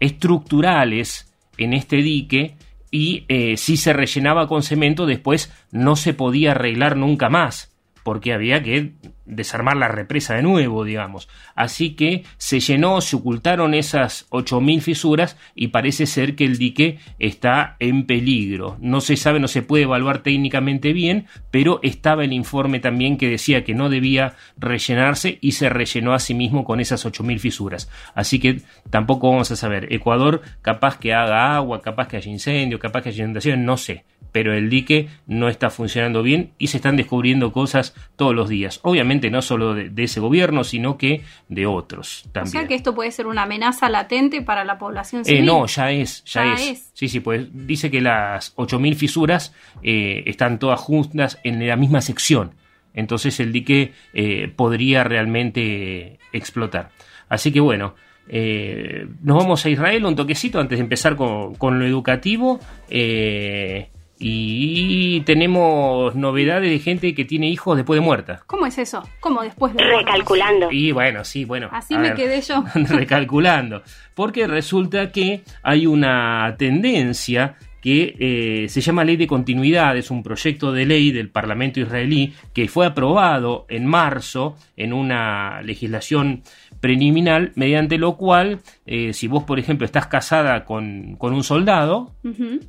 estructurales 0.00 1.32
en 1.56 1.72
este 1.72 1.98
dique 1.98 2.56
y 2.94 3.24
eh, 3.26 3.56
si 3.56 3.76
se 3.76 3.92
rellenaba 3.92 4.46
con 4.46 4.62
cemento 4.62 5.04
después 5.04 5.52
no 5.72 5.96
se 5.96 6.14
podía 6.14 6.52
arreglar 6.52 6.96
nunca 6.96 7.28
más 7.28 7.74
porque 8.04 8.32
había 8.32 8.62
que 8.62 8.92
desarmar 9.26 9.76
la 9.76 9.88
represa 9.88 10.34
de 10.34 10.42
nuevo, 10.42 10.84
digamos. 10.84 11.28
Así 11.54 11.90
que 11.90 12.24
se 12.36 12.60
llenó, 12.60 13.00
se 13.00 13.16
ocultaron 13.16 13.74
esas 13.74 14.28
8.000 14.30 14.80
fisuras 14.80 15.36
y 15.54 15.68
parece 15.68 16.06
ser 16.06 16.36
que 16.36 16.44
el 16.44 16.58
dique 16.58 16.98
está 17.18 17.76
en 17.80 18.06
peligro. 18.06 18.76
No 18.80 19.00
se 19.00 19.16
sabe, 19.16 19.40
no 19.40 19.48
se 19.48 19.62
puede 19.62 19.84
evaluar 19.84 20.22
técnicamente 20.22 20.92
bien, 20.92 21.26
pero 21.50 21.80
estaba 21.82 22.24
el 22.24 22.32
informe 22.32 22.80
también 22.80 23.16
que 23.16 23.28
decía 23.28 23.64
que 23.64 23.74
no 23.74 23.88
debía 23.88 24.34
rellenarse 24.56 25.38
y 25.40 25.52
se 25.52 25.68
rellenó 25.68 26.12
a 26.12 26.18
sí 26.18 26.34
mismo 26.34 26.64
con 26.64 26.80
esas 26.80 27.04
8.000 27.06 27.38
fisuras. 27.38 27.90
Así 28.14 28.38
que 28.38 28.62
tampoco 28.90 29.30
vamos 29.30 29.50
a 29.50 29.56
saber. 29.56 29.92
Ecuador 29.92 30.42
capaz 30.62 30.98
que 30.98 31.14
haga 31.14 31.56
agua, 31.56 31.80
capaz 31.82 32.08
que 32.08 32.16
haya 32.16 32.30
incendio, 32.30 32.78
capaz 32.78 33.02
que 33.02 33.08
haya 33.10 33.24
inundación, 33.24 33.64
no 33.64 33.76
sé 33.76 34.04
pero 34.34 34.52
el 34.52 34.68
dique 34.68 35.10
no 35.28 35.48
está 35.48 35.70
funcionando 35.70 36.24
bien 36.24 36.54
y 36.58 36.66
se 36.66 36.78
están 36.78 36.96
descubriendo 36.96 37.52
cosas 37.52 37.94
todos 38.16 38.34
los 38.34 38.48
días. 38.48 38.80
Obviamente 38.82 39.13
no 39.30 39.42
solo 39.42 39.74
de, 39.74 39.92
ese 40.02 40.20
gobierno, 40.20 40.64
sino 40.64 40.96
que 40.98 41.22
de 41.48 41.66
otros 41.66 42.28
también. 42.32 42.56
O 42.56 42.60
sea 42.60 42.68
que 42.68 42.74
esto 42.74 42.94
puede 42.94 43.10
ser 43.10 43.26
una 43.26 43.42
amenaza 43.42 43.88
latente 43.88 44.42
para 44.42 44.64
la 44.64 44.78
población 44.78 45.22
eh, 45.22 45.24
civil. 45.24 45.46
no, 45.46 45.66
ya 45.66 45.90
es, 45.90 46.24
ya, 46.24 46.54
es. 46.54 46.90
Sí, 46.94 47.08
sí, 47.08 47.20
pues 47.20 47.48
dice 47.52 47.90
que 47.90 48.00
las 48.00 48.54
8.000 48.56 48.94
fisuras 48.94 49.54
eh, 49.82 50.22
están 50.26 50.58
todas 50.58 50.80
juntas 50.80 51.38
en 51.44 51.66
la 51.66 51.76
misma 51.76 52.00
sección. 52.00 52.54
Entonces 52.92 53.40
el 53.40 53.52
dique 53.52 53.92
eh, 54.12 54.52
podría 54.54 55.04
realmente 55.04 56.18
explotar. 56.32 56.90
Así 57.28 57.50
que 57.50 57.60
bueno, 57.60 57.94
nos 58.26 59.38
vamos 59.38 59.64
a 59.66 59.68
Israel 59.68 60.04
un 60.06 60.16
toquecito 60.16 60.60
antes 60.60 60.78
de 60.78 60.82
empezar 60.82 61.16
con, 61.16 61.54
con 61.56 61.78
lo 61.78 61.86
educativo. 61.86 62.60
Eh, 62.88 63.88
y 64.18 65.20
tenemos 65.22 66.14
novedades 66.14 66.70
de 66.70 66.78
gente 66.78 67.14
que 67.14 67.24
tiene 67.24 67.48
hijos 67.48 67.76
después 67.76 67.98
de 67.98 68.04
muerta. 68.04 68.42
¿Cómo 68.46 68.66
es 68.66 68.78
eso? 68.78 69.02
¿Cómo 69.20 69.42
después 69.42 69.74
de 69.74 69.84
Recalculando. 69.84 70.70
Y 70.70 70.92
bueno, 70.92 71.24
sí, 71.24 71.44
bueno. 71.44 71.68
Así 71.72 71.98
me 71.98 72.14
quedé 72.14 72.40
yo. 72.40 72.64
recalculando. 72.74 73.82
Porque 74.14 74.46
resulta 74.46 75.10
que 75.10 75.42
hay 75.62 75.86
una 75.86 76.54
tendencia 76.58 77.56
que 77.84 78.16
eh, 78.18 78.68
se 78.70 78.80
llama 78.80 79.04
Ley 79.04 79.16
de 79.16 79.26
Continuidad, 79.26 79.94
es 79.98 80.10
un 80.10 80.22
proyecto 80.22 80.72
de 80.72 80.86
ley 80.86 81.12
del 81.12 81.28
Parlamento 81.28 81.80
israelí 81.80 82.32
que 82.54 82.66
fue 82.66 82.86
aprobado 82.86 83.66
en 83.68 83.84
marzo 83.84 84.56
en 84.74 84.94
una 84.94 85.60
legislación 85.60 86.44
preliminar, 86.80 87.52
mediante 87.56 87.98
lo 87.98 88.16
cual, 88.16 88.60
eh, 88.86 89.12
si 89.12 89.28
vos, 89.28 89.44
por 89.44 89.58
ejemplo, 89.58 89.84
estás 89.84 90.06
casada 90.06 90.64
con, 90.64 91.16
con 91.16 91.34
un 91.34 91.44
soldado, 91.44 92.14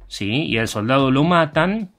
¿sí? 0.10 0.48
y 0.48 0.58
al 0.58 0.68
soldado 0.68 1.10
lo 1.12 1.24
matan, 1.24 1.92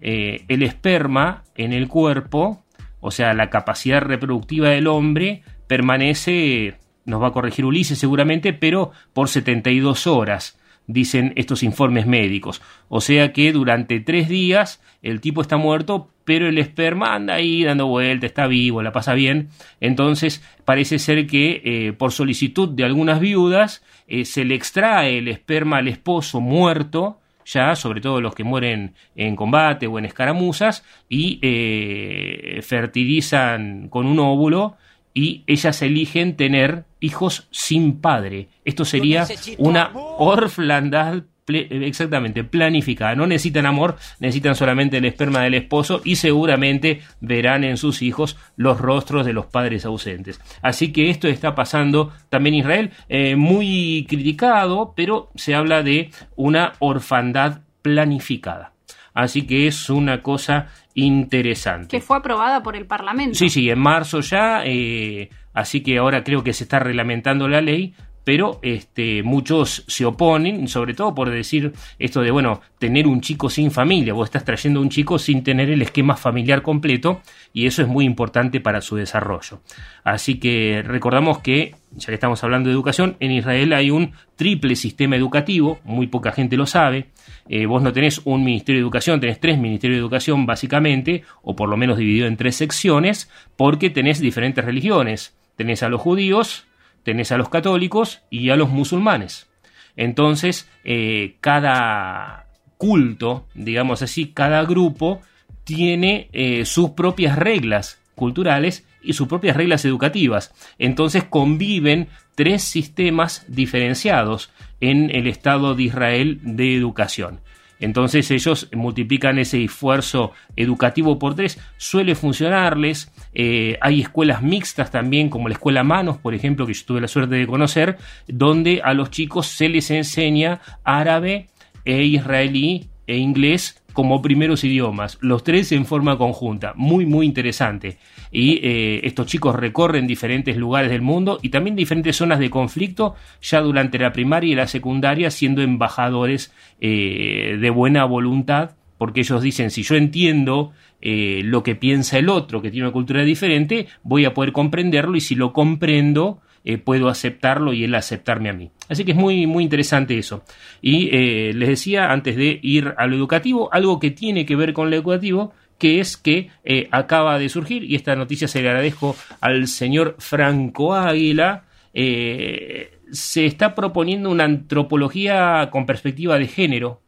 eh, 0.00 0.42
el 0.48 0.64
esperma 0.64 1.44
en 1.54 1.72
el 1.72 1.86
cuerpo, 1.86 2.64
o 2.98 3.12
sea, 3.12 3.32
la 3.32 3.48
capacidad 3.48 4.00
reproductiva 4.00 4.70
del 4.70 4.88
hombre, 4.88 5.42
permanece, 5.68 6.78
nos 7.04 7.22
va 7.22 7.28
a 7.28 7.32
corregir 7.32 7.64
Ulises 7.64 7.96
seguramente, 7.96 8.52
pero 8.52 8.90
por 9.12 9.28
72 9.28 10.08
horas 10.08 10.58
dicen 10.86 11.32
estos 11.36 11.62
informes 11.62 12.06
médicos. 12.06 12.62
O 12.88 13.00
sea 13.00 13.32
que 13.32 13.52
durante 13.52 14.00
tres 14.00 14.28
días 14.28 14.82
el 15.02 15.20
tipo 15.20 15.42
está 15.42 15.56
muerto, 15.56 16.10
pero 16.24 16.48
el 16.48 16.58
esperma 16.58 17.14
anda 17.14 17.34
ahí 17.34 17.64
dando 17.64 17.86
vuelta, 17.86 18.26
está 18.26 18.46
vivo, 18.46 18.82
la 18.82 18.92
pasa 18.92 19.14
bien. 19.14 19.48
Entonces 19.80 20.42
parece 20.64 20.98
ser 20.98 21.26
que 21.26 21.62
eh, 21.64 21.92
por 21.92 22.12
solicitud 22.12 22.68
de 22.68 22.84
algunas 22.84 23.20
viudas 23.20 23.84
eh, 24.08 24.24
se 24.24 24.44
le 24.44 24.54
extrae 24.54 25.18
el 25.18 25.28
esperma 25.28 25.78
al 25.78 25.88
esposo 25.88 26.40
muerto, 26.40 27.20
ya, 27.44 27.76
sobre 27.76 28.00
todo 28.00 28.20
los 28.20 28.34
que 28.34 28.42
mueren 28.42 28.94
en 29.14 29.36
combate 29.36 29.86
o 29.86 29.98
en 29.98 30.04
escaramuzas, 30.04 30.84
y 31.08 31.38
eh, 31.42 32.60
fertilizan 32.62 33.88
con 33.88 34.06
un 34.06 34.18
óvulo 34.18 34.76
y 35.16 35.44
ellas 35.46 35.80
eligen 35.80 36.36
tener 36.36 36.84
hijos 37.00 37.48
sin 37.50 38.02
padre. 38.02 38.50
Esto 38.66 38.84
sería 38.84 39.26
una 39.56 39.90
orfandad 39.94 41.22
exactamente, 41.48 42.44
planificada. 42.44 43.14
No 43.14 43.26
necesitan 43.26 43.64
amor, 43.64 43.96
necesitan 44.20 44.56
solamente 44.56 44.98
el 44.98 45.06
esperma 45.06 45.40
del 45.40 45.54
esposo 45.54 46.02
y 46.04 46.16
seguramente 46.16 47.00
verán 47.20 47.64
en 47.64 47.78
sus 47.78 48.02
hijos 48.02 48.36
los 48.56 48.78
rostros 48.78 49.24
de 49.24 49.32
los 49.32 49.46
padres 49.46 49.86
ausentes. 49.86 50.38
Así 50.60 50.92
que 50.92 51.08
esto 51.08 51.28
está 51.28 51.54
pasando 51.54 52.12
también 52.28 52.56
en 52.56 52.60
Israel, 52.60 52.90
eh, 53.08 53.36
muy 53.36 54.04
criticado, 54.10 54.92
pero 54.94 55.30
se 55.34 55.54
habla 55.54 55.82
de 55.82 56.10
una 56.34 56.74
orfandad 56.78 57.60
planificada. 57.80 58.75
Así 59.16 59.46
que 59.46 59.66
es 59.66 59.88
una 59.88 60.20
cosa 60.20 60.66
interesante. 60.92 61.88
Que 61.88 62.02
fue 62.02 62.18
aprobada 62.18 62.62
por 62.62 62.76
el 62.76 62.84
Parlamento. 62.84 63.34
Sí, 63.34 63.48
sí, 63.48 63.70
en 63.70 63.78
marzo 63.78 64.20
ya, 64.20 64.60
eh, 64.66 65.30
así 65.54 65.82
que 65.82 65.96
ahora 65.96 66.22
creo 66.22 66.44
que 66.44 66.52
se 66.52 66.64
está 66.64 66.80
reglamentando 66.80 67.48
la 67.48 67.62
ley, 67.62 67.94
pero 68.24 68.58
este, 68.60 69.22
muchos 69.22 69.84
se 69.86 70.04
oponen, 70.04 70.68
sobre 70.68 70.92
todo 70.92 71.14
por 71.14 71.30
decir 71.30 71.72
esto 71.98 72.20
de, 72.20 72.30
bueno, 72.30 72.60
tener 72.78 73.06
un 73.06 73.22
chico 73.22 73.48
sin 73.48 73.70
familia, 73.70 74.12
vos 74.12 74.26
estás 74.26 74.44
trayendo 74.44 74.82
un 74.82 74.90
chico 74.90 75.18
sin 75.18 75.42
tener 75.42 75.70
el 75.70 75.80
esquema 75.80 76.14
familiar 76.14 76.60
completo 76.60 77.22
y 77.54 77.66
eso 77.66 77.80
es 77.80 77.88
muy 77.88 78.04
importante 78.04 78.60
para 78.60 78.82
su 78.82 78.96
desarrollo. 78.96 79.62
Así 80.04 80.38
que 80.38 80.82
recordamos 80.84 81.38
que, 81.38 81.74
ya 81.96 82.06
que 82.06 82.14
estamos 82.14 82.42
hablando 82.44 82.68
de 82.68 82.74
educación, 82.74 83.16
en 83.20 83.32
Israel 83.32 83.72
hay 83.72 83.90
un 83.90 84.12
triple 84.36 84.76
sistema 84.76 85.16
educativo, 85.16 85.80
muy 85.84 86.06
poca 86.06 86.32
gente 86.32 86.56
lo 86.56 86.66
sabe, 86.66 87.08
eh, 87.48 87.66
vos 87.66 87.82
no 87.82 87.92
tenés 87.92 88.20
un 88.24 88.44
ministerio 88.44 88.80
de 88.80 88.84
educación, 88.84 89.20
tenés 89.20 89.40
tres 89.40 89.58
ministerios 89.58 89.96
de 89.96 90.00
educación 90.00 90.46
básicamente, 90.46 91.22
o 91.42 91.56
por 91.56 91.68
lo 91.68 91.76
menos 91.76 91.98
dividido 91.98 92.26
en 92.26 92.36
tres 92.36 92.56
secciones, 92.56 93.30
porque 93.56 93.90
tenés 93.90 94.20
diferentes 94.20 94.64
religiones. 94.64 95.36
Tenés 95.56 95.82
a 95.82 95.88
los 95.88 96.00
judíos, 96.00 96.66
tenés 97.02 97.32
a 97.32 97.38
los 97.38 97.48
católicos 97.48 98.22
y 98.30 98.50
a 98.50 98.56
los 98.56 98.68
musulmanes. 98.68 99.48
Entonces, 99.96 100.68
eh, 100.84 101.36
cada 101.40 102.46
culto, 102.76 103.46
digamos 103.54 104.02
así, 104.02 104.32
cada 104.32 104.62
grupo 104.64 105.22
tiene 105.64 106.28
eh, 106.32 106.64
sus 106.64 106.90
propias 106.90 107.36
reglas 107.36 108.00
culturales 108.14 108.86
y 109.06 109.12
sus 109.12 109.28
propias 109.28 109.56
reglas 109.56 109.84
educativas. 109.84 110.52
Entonces 110.78 111.24
conviven 111.24 112.08
tres 112.34 112.62
sistemas 112.62 113.44
diferenciados 113.48 114.50
en 114.80 115.10
el 115.14 115.26
Estado 115.26 115.74
de 115.74 115.84
Israel 115.84 116.40
de 116.42 116.76
educación. 116.76 117.40
Entonces 117.78 118.30
ellos 118.30 118.68
multiplican 118.72 119.38
ese 119.38 119.62
esfuerzo 119.62 120.32
educativo 120.56 121.18
por 121.18 121.34
tres, 121.34 121.58
suele 121.76 122.14
funcionarles. 122.14 123.12
Eh, 123.34 123.78
hay 123.82 124.00
escuelas 124.00 124.42
mixtas 124.42 124.90
también, 124.90 125.28
como 125.28 125.48
la 125.48 125.54
escuela 125.54 125.84
Manos, 125.84 126.16
por 126.16 126.34
ejemplo, 126.34 126.66
que 126.66 126.72
yo 126.72 126.84
tuve 126.86 127.02
la 127.02 127.08
suerte 127.08 127.34
de 127.34 127.46
conocer, 127.46 127.98
donde 128.26 128.80
a 128.82 128.94
los 128.94 129.10
chicos 129.10 129.46
se 129.46 129.68
les 129.68 129.90
enseña 129.90 130.60
árabe 130.84 131.48
e 131.84 132.02
israelí 132.02 132.88
e 133.06 133.18
inglés 133.18 133.82
como 133.92 134.20
primeros 134.20 134.62
idiomas, 134.62 135.16
los 135.22 135.42
tres 135.42 135.72
en 135.72 135.86
forma 135.86 136.18
conjunta, 136.18 136.74
muy 136.76 137.06
muy 137.06 137.24
interesante. 137.24 137.98
Y 138.30 138.60
eh, 138.62 139.00
estos 139.04 139.26
chicos 139.26 139.56
recorren 139.56 140.06
diferentes 140.06 140.56
lugares 140.56 140.90
del 140.90 141.02
mundo 141.02 141.38
y 141.42 141.50
también 141.50 141.76
diferentes 141.76 142.16
zonas 142.16 142.38
de 142.38 142.50
conflicto 142.50 143.14
ya 143.40 143.60
durante 143.60 143.98
la 143.98 144.12
primaria 144.12 144.52
y 144.52 144.54
la 144.54 144.66
secundaria 144.66 145.30
siendo 145.30 145.62
embajadores 145.62 146.52
eh, 146.80 147.56
de 147.60 147.70
buena 147.70 148.04
voluntad 148.04 148.70
porque 148.98 149.20
ellos 149.20 149.42
dicen, 149.42 149.70
si 149.70 149.82
yo 149.82 149.94
entiendo 149.94 150.72
eh, 151.02 151.42
lo 151.44 151.62
que 151.62 151.74
piensa 151.74 152.18
el 152.18 152.30
otro, 152.30 152.62
que 152.62 152.70
tiene 152.70 152.86
una 152.86 152.94
cultura 152.94 153.22
diferente, 153.24 153.88
voy 154.02 154.24
a 154.24 154.32
poder 154.32 154.52
comprenderlo 154.52 155.16
y 155.16 155.20
si 155.20 155.34
lo 155.34 155.52
comprendo, 155.52 156.40
eh, 156.64 156.78
puedo 156.78 157.10
aceptarlo 157.10 157.74
y 157.74 157.84
él 157.84 157.94
aceptarme 157.94 158.48
a 158.48 158.54
mí. 158.54 158.70
Así 158.88 159.04
que 159.04 159.10
es 159.10 159.16
muy, 159.18 159.46
muy 159.46 159.64
interesante 159.64 160.16
eso. 160.16 160.44
Y 160.80 161.10
les 161.10 161.68
decía, 161.68 162.10
antes 162.10 162.36
de 162.36 162.58
ir 162.62 162.94
a 162.96 163.06
lo 163.06 163.16
educativo, 163.16 163.68
algo 163.70 164.00
que 164.00 164.12
tiene 164.12 164.46
que 164.46 164.56
ver 164.56 164.72
con 164.72 164.88
lo 164.88 164.96
educativo, 164.96 165.52
que 165.78 166.00
es 166.00 166.16
que 166.16 166.50
eh, 166.64 166.88
acaba 166.90 167.38
de 167.38 167.48
surgir, 167.48 167.84
y 167.84 167.94
esta 167.94 168.16
noticia 168.16 168.48
se 168.48 168.62
le 168.62 168.68
agradezco 168.68 169.16
al 169.40 169.68
señor 169.68 170.16
Franco 170.18 170.94
Águila, 170.94 171.64
se 171.92 173.46
está 173.46 173.74
proponiendo 173.74 174.30
una 174.30 174.44
antropología 174.44 175.68
con 175.70 175.86
perspectiva 175.86 176.38
de 176.38 176.46
género. 176.46 177.00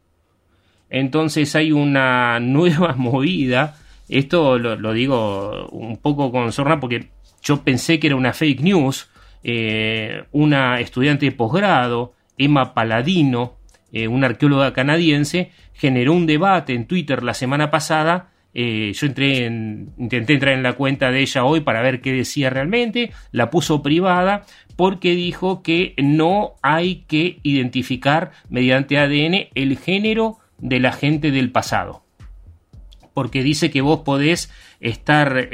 Entonces 0.89 1.55
hay 1.55 1.71
una 1.71 2.39
nueva 2.41 2.95
movida. 2.95 3.77
Esto 4.07 4.57
lo, 4.57 4.93
digo 4.93 5.67
un 5.69 5.97
poco 5.97 6.31
con 6.31 6.51
sorna 6.51 6.79
porque 6.79 7.09
yo 7.43 7.63
pensé 7.63 7.99
que 7.99 8.07
era 8.07 8.15
una 8.15 8.33
fake 8.33 8.61
news, 8.61 9.09
eh, 9.43 10.23
una 10.31 10.79
estudiante 10.79 11.27
de 11.27 11.31
posgrado, 11.31 12.13
Emma 12.37 12.73
Paladino, 12.73 13.57
eh, 13.93 14.07
una 14.07 14.27
arqueóloga 14.27 14.73
canadiense, 14.73 15.51
generó 15.73 16.13
un 16.13 16.25
debate 16.25 16.73
en 16.73 16.87
Twitter 16.87 17.21
la 17.23 17.33
semana 17.33 17.69
pasada. 17.69 18.31
Eh, 18.53 18.93
yo 18.93 19.07
entré 19.07 19.45
en, 19.45 19.91
intenté 19.97 20.33
entrar 20.33 20.53
en 20.53 20.63
la 20.63 20.73
cuenta 20.73 21.11
de 21.11 21.21
ella 21.21 21.43
hoy 21.43 21.61
para 21.61 21.81
ver 21.81 22.01
qué 22.01 22.11
decía 22.11 22.49
realmente, 22.49 23.11
la 23.31 23.49
puso 23.49 23.83
privada 23.83 24.45
porque 24.75 25.13
dijo 25.13 25.61
que 25.61 25.93
no 25.97 26.55
hay 26.61 27.03
que 27.07 27.39
identificar 27.43 28.31
mediante 28.49 28.97
ADN 28.97 29.49
el 29.53 29.77
género 29.77 30.37
de 30.57 30.79
la 30.79 30.91
gente 30.91 31.31
del 31.31 31.51
pasado. 31.51 32.03
Porque 33.13 33.43
dice 33.43 33.69
que 33.69 33.81
vos 33.81 33.99
podés 33.99 34.51
estar 34.79 35.49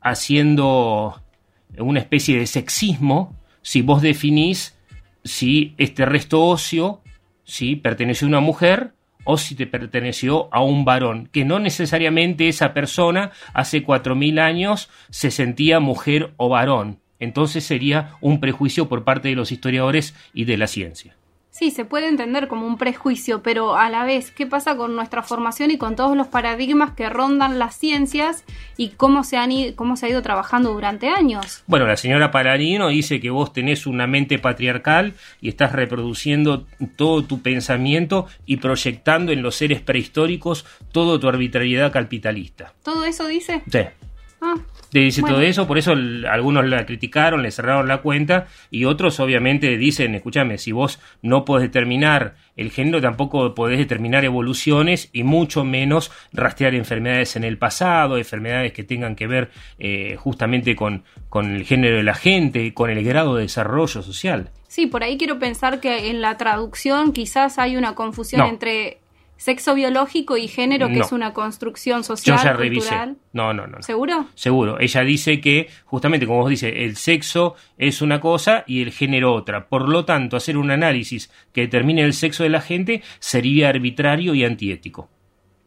haciendo 0.00 1.22
una 1.78 2.00
especie 2.00 2.38
de 2.38 2.46
sexismo 2.46 3.36
si 3.62 3.82
vos 3.82 4.02
definís 4.02 4.78
si 5.24 5.74
este 5.78 6.06
resto 6.06 6.44
óseo 6.44 7.02
si 7.44 7.76
perteneció 7.76 8.26
a 8.26 8.28
una 8.28 8.40
mujer 8.40 8.95
o 9.26 9.36
si 9.36 9.54
te 9.54 9.66
perteneció 9.66 10.48
a 10.52 10.62
un 10.62 10.86
varón, 10.86 11.28
que 11.30 11.44
no 11.44 11.58
necesariamente 11.58 12.48
esa 12.48 12.72
persona 12.72 13.32
hace 13.52 13.82
cuatro 13.82 14.14
mil 14.14 14.38
años 14.38 14.88
se 15.10 15.30
sentía 15.30 15.80
mujer 15.80 16.32
o 16.38 16.48
varón. 16.48 17.00
Entonces 17.18 17.64
sería 17.64 18.12
un 18.20 18.40
prejuicio 18.40 18.88
por 18.88 19.04
parte 19.04 19.28
de 19.28 19.34
los 19.34 19.52
historiadores 19.52 20.14
y 20.32 20.44
de 20.44 20.56
la 20.56 20.66
ciencia. 20.66 21.16
Sí, 21.58 21.70
se 21.70 21.86
puede 21.86 22.08
entender 22.08 22.48
como 22.48 22.66
un 22.66 22.76
prejuicio, 22.76 23.42
pero 23.42 23.76
a 23.76 23.88
la 23.88 24.04
vez, 24.04 24.30
¿qué 24.30 24.46
pasa 24.46 24.76
con 24.76 24.94
nuestra 24.94 25.22
formación 25.22 25.70
y 25.70 25.78
con 25.78 25.96
todos 25.96 26.14
los 26.14 26.26
paradigmas 26.26 26.90
que 26.90 27.08
rondan 27.08 27.58
las 27.58 27.78
ciencias 27.78 28.44
y 28.76 28.90
cómo 28.90 29.24
se, 29.24 29.38
han 29.38 29.50
ido, 29.52 29.74
cómo 29.74 29.96
se 29.96 30.04
ha 30.04 30.08
ido 30.10 30.20
trabajando 30.20 30.74
durante 30.74 31.08
años? 31.08 31.64
Bueno, 31.66 31.86
la 31.86 31.96
señora 31.96 32.30
Paranino 32.30 32.88
dice 32.88 33.20
que 33.20 33.30
vos 33.30 33.54
tenés 33.54 33.86
una 33.86 34.06
mente 34.06 34.38
patriarcal 34.38 35.14
y 35.40 35.48
estás 35.48 35.72
reproduciendo 35.72 36.66
todo 36.94 37.24
tu 37.24 37.40
pensamiento 37.40 38.26
y 38.44 38.58
proyectando 38.58 39.32
en 39.32 39.40
los 39.40 39.56
seres 39.56 39.80
prehistóricos 39.80 40.66
toda 40.92 41.18
tu 41.18 41.26
arbitrariedad 41.26 41.90
capitalista. 41.90 42.74
¿Todo 42.82 43.06
eso 43.06 43.26
dice? 43.26 43.62
Sí. 43.72 43.80
Ah, 44.40 44.54
dice 44.92 45.22
todo 45.22 45.40
eso, 45.40 45.66
por 45.66 45.78
eso 45.78 45.92
algunos 46.30 46.66
la 46.66 46.86
criticaron, 46.86 47.42
le 47.42 47.50
cerraron 47.50 47.88
la 47.88 47.98
cuenta 47.98 48.46
y 48.70 48.84
otros 48.84 49.18
obviamente 49.20 49.76
dicen, 49.76 50.14
escúchame, 50.14 50.58
si 50.58 50.72
vos 50.72 51.00
no 51.22 51.44
podés 51.44 51.68
determinar 51.68 52.36
el 52.56 52.70
género, 52.70 53.00
tampoco 53.00 53.54
podés 53.54 53.78
determinar 53.78 54.24
evoluciones 54.24 55.10
y 55.12 55.22
mucho 55.22 55.64
menos 55.64 56.10
rastrear 56.32 56.74
enfermedades 56.74 57.36
en 57.36 57.44
el 57.44 57.58
pasado, 57.58 58.16
enfermedades 58.16 58.72
que 58.72 58.84
tengan 58.84 59.16
que 59.16 59.26
ver 59.26 59.50
eh, 59.78 60.16
justamente 60.16 60.76
con, 60.76 61.04
con 61.28 61.54
el 61.54 61.64
género 61.64 61.96
de 61.96 62.02
la 62.02 62.14
gente, 62.14 62.72
con 62.72 62.90
el 62.90 63.04
grado 63.04 63.36
de 63.36 63.42
desarrollo 63.42 64.02
social. 64.02 64.50
Sí, 64.68 64.86
por 64.86 65.02
ahí 65.02 65.16
quiero 65.16 65.38
pensar 65.38 65.80
que 65.80 66.10
en 66.10 66.20
la 66.20 66.36
traducción 66.36 67.12
quizás 67.12 67.58
hay 67.58 67.76
una 67.76 67.94
confusión 67.94 68.46
entre 68.46 68.98
sexo 69.36 69.74
biológico 69.74 70.36
y 70.36 70.48
género, 70.48 70.88
que 70.88 71.00
es 71.00 71.12
una 71.12 71.32
construcción 71.32 72.04
social. 72.04 72.38
Yo 72.38 72.44
ya 72.44 72.56
cultural. 72.56 73.16
No, 73.32 73.52
no, 73.52 73.66
no, 73.66 73.82
¿Seguro? 73.82 74.26
Seguro. 74.34 74.80
Ella 74.80 75.02
dice 75.02 75.40
que, 75.40 75.68
justamente 75.84 76.26
como 76.26 76.40
vos 76.40 76.50
dices, 76.50 76.72
el 76.76 76.96
sexo 76.96 77.54
es 77.78 78.02
una 78.02 78.20
cosa 78.20 78.64
y 78.66 78.82
el 78.82 78.92
género 78.92 79.34
otra. 79.34 79.68
Por 79.68 79.88
lo 79.88 80.04
tanto, 80.04 80.36
hacer 80.36 80.56
un 80.56 80.70
análisis 80.70 81.30
que 81.52 81.62
determine 81.62 82.02
el 82.02 82.14
sexo 82.14 82.42
de 82.42 82.50
la 82.50 82.60
gente 82.60 83.02
sería 83.18 83.68
arbitrario 83.68 84.34
y 84.34 84.44
antiético. 84.44 85.10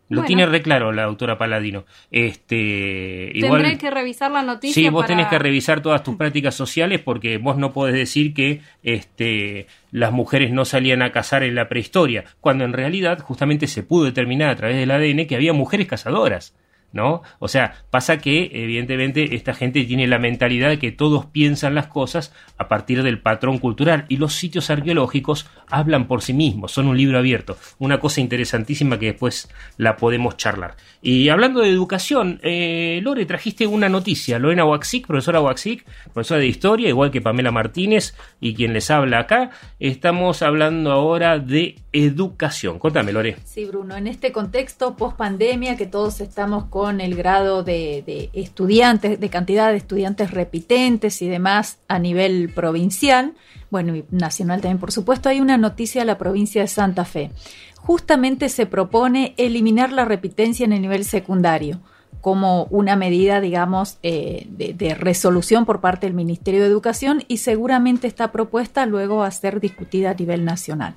Lo 0.09 0.23
tiene 0.23 0.45
re 0.45 0.61
claro 0.61 0.91
la 0.91 1.03
autora 1.03 1.37
Paladino. 1.37 1.85
Este, 2.09 3.31
Tendré 3.39 3.77
que 3.77 3.91
revisar 3.91 4.31
la 4.31 4.41
noticia. 4.41 4.73
Sí, 4.73 4.89
vos 4.89 5.05
tenés 5.05 5.27
que 5.27 5.37
revisar 5.37 5.81
todas 5.81 6.03
tus 6.03 6.15
prácticas 6.15 6.55
sociales 6.55 6.99
porque 6.99 7.37
vos 7.37 7.57
no 7.57 7.71
podés 7.71 7.95
decir 7.95 8.33
que 8.33 8.61
este, 8.83 9.67
las 9.91 10.11
mujeres 10.11 10.51
no 10.51 10.65
salían 10.65 11.03
a 11.03 11.11
cazar 11.11 11.43
en 11.43 11.55
la 11.55 11.69
prehistoria, 11.69 12.25
cuando 12.41 12.63
en 12.65 12.73
realidad 12.73 13.19
justamente 13.19 13.67
se 13.67 13.83
pudo 13.83 14.05
determinar 14.05 14.49
a 14.49 14.55
través 14.55 14.77
del 14.77 14.91
ADN 14.91 15.27
que 15.27 15.35
había 15.35 15.53
mujeres 15.53 15.87
cazadoras. 15.87 16.55
¿No? 16.91 17.21
O 17.39 17.47
sea, 17.47 17.75
pasa 17.89 18.17
que 18.17 18.49
evidentemente 18.53 19.35
esta 19.35 19.53
gente 19.53 19.83
tiene 19.83 20.07
la 20.07 20.19
mentalidad 20.19 20.69
de 20.69 20.79
que 20.79 20.91
todos 20.91 21.25
piensan 21.25 21.75
las 21.75 21.87
cosas 21.87 22.33
a 22.57 22.67
partir 22.67 23.03
del 23.03 23.19
patrón 23.19 23.59
cultural 23.59 24.05
y 24.09 24.17
los 24.17 24.33
sitios 24.33 24.69
arqueológicos 24.69 25.47
hablan 25.67 26.07
por 26.07 26.21
sí 26.21 26.33
mismos, 26.33 26.71
son 26.71 26.87
un 26.87 26.97
libro 26.97 27.19
abierto, 27.19 27.57
una 27.77 27.99
cosa 27.99 28.21
interesantísima 28.21 28.97
que 28.97 29.07
después 29.07 29.49
la 29.77 29.97
podemos 29.97 30.37
charlar. 30.37 30.75
Y 31.01 31.29
hablando 31.29 31.61
de 31.61 31.69
educación, 31.69 32.39
eh, 32.43 32.99
Lore, 33.03 33.25
trajiste 33.25 33.67
una 33.67 33.87
noticia, 33.87 34.39
Lorena 34.39 34.65
Waxic, 34.65 35.07
profesora 35.07 35.41
Waxic, 35.41 35.85
profesora 36.13 36.39
de 36.39 36.47
historia, 36.47 36.89
igual 36.89 37.11
que 37.11 37.21
Pamela 37.21 37.51
Martínez 37.51 38.15
y 38.39 38.55
quien 38.55 38.73
les 38.73 38.89
habla 38.89 39.19
acá, 39.19 39.51
estamos 39.79 40.41
hablando 40.41 40.91
ahora 40.91 41.39
de 41.39 41.75
educación. 41.93 42.79
Cuéntame, 42.79 43.11
Lore. 43.11 43.37
Sí, 43.45 43.65
Bruno, 43.65 43.95
en 43.95 44.07
este 44.07 44.31
contexto 44.31 44.95
post 44.95 45.17
pandemia 45.17 45.77
que 45.77 45.85
todos 45.85 46.21
estamos 46.21 46.65
con 46.65 46.78
con 46.79 47.01
el 47.01 47.13
grado 47.13 47.61
de, 47.61 48.29
estudiantes, 48.31 49.19
de 49.19 49.29
cantidad 49.29 49.69
de 49.69 49.75
estudiantes 49.75 50.31
repitentes 50.31 51.21
y 51.21 51.27
demás 51.27 51.79
a 51.89 51.99
nivel 51.99 52.53
provincial, 52.55 53.33
bueno, 53.69 53.97
y 53.97 54.05
nacional 54.11 54.61
también, 54.61 54.79
por 54.79 54.93
supuesto, 54.93 55.27
hay 55.27 55.41
una 55.41 55.57
noticia 55.57 55.99
de 55.99 56.05
la 56.05 56.17
provincia 56.17 56.61
de 56.61 56.69
Santa 56.69 57.03
Fe. 57.03 57.31
Justamente 57.75 58.47
se 58.47 58.65
propone 58.65 59.33
eliminar 59.35 59.91
la 59.91 60.05
repitencia 60.05 60.63
en 60.63 60.71
el 60.71 60.81
nivel 60.81 61.03
secundario 61.03 61.81
como 62.21 62.63
una 62.69 62.95
medida, 62.95 63.41
digamos, 63.41 63.97
eh, 64.01 64.47
de, 64.49 64.95
resolución 64.95 65.65
por 65.65 65.81
parte 65.81 66.07
del 66.07 66.13
Ministerio 66.13 66.61
de 66.61 66.67
Educación 66.67 67.25
y 67.27 67.39
seguramente 67.39 68.07
esta 68.07 68.31
propuesta 68.31 68.85
luego 68.85 69.17
va 69.17 69.27
a 69.27 69.31
ser 69.31 69.59
discutida 69.59 70.11
a 70.11 70.13
nivel 70.13 70.45
nacional. 70.45 70.95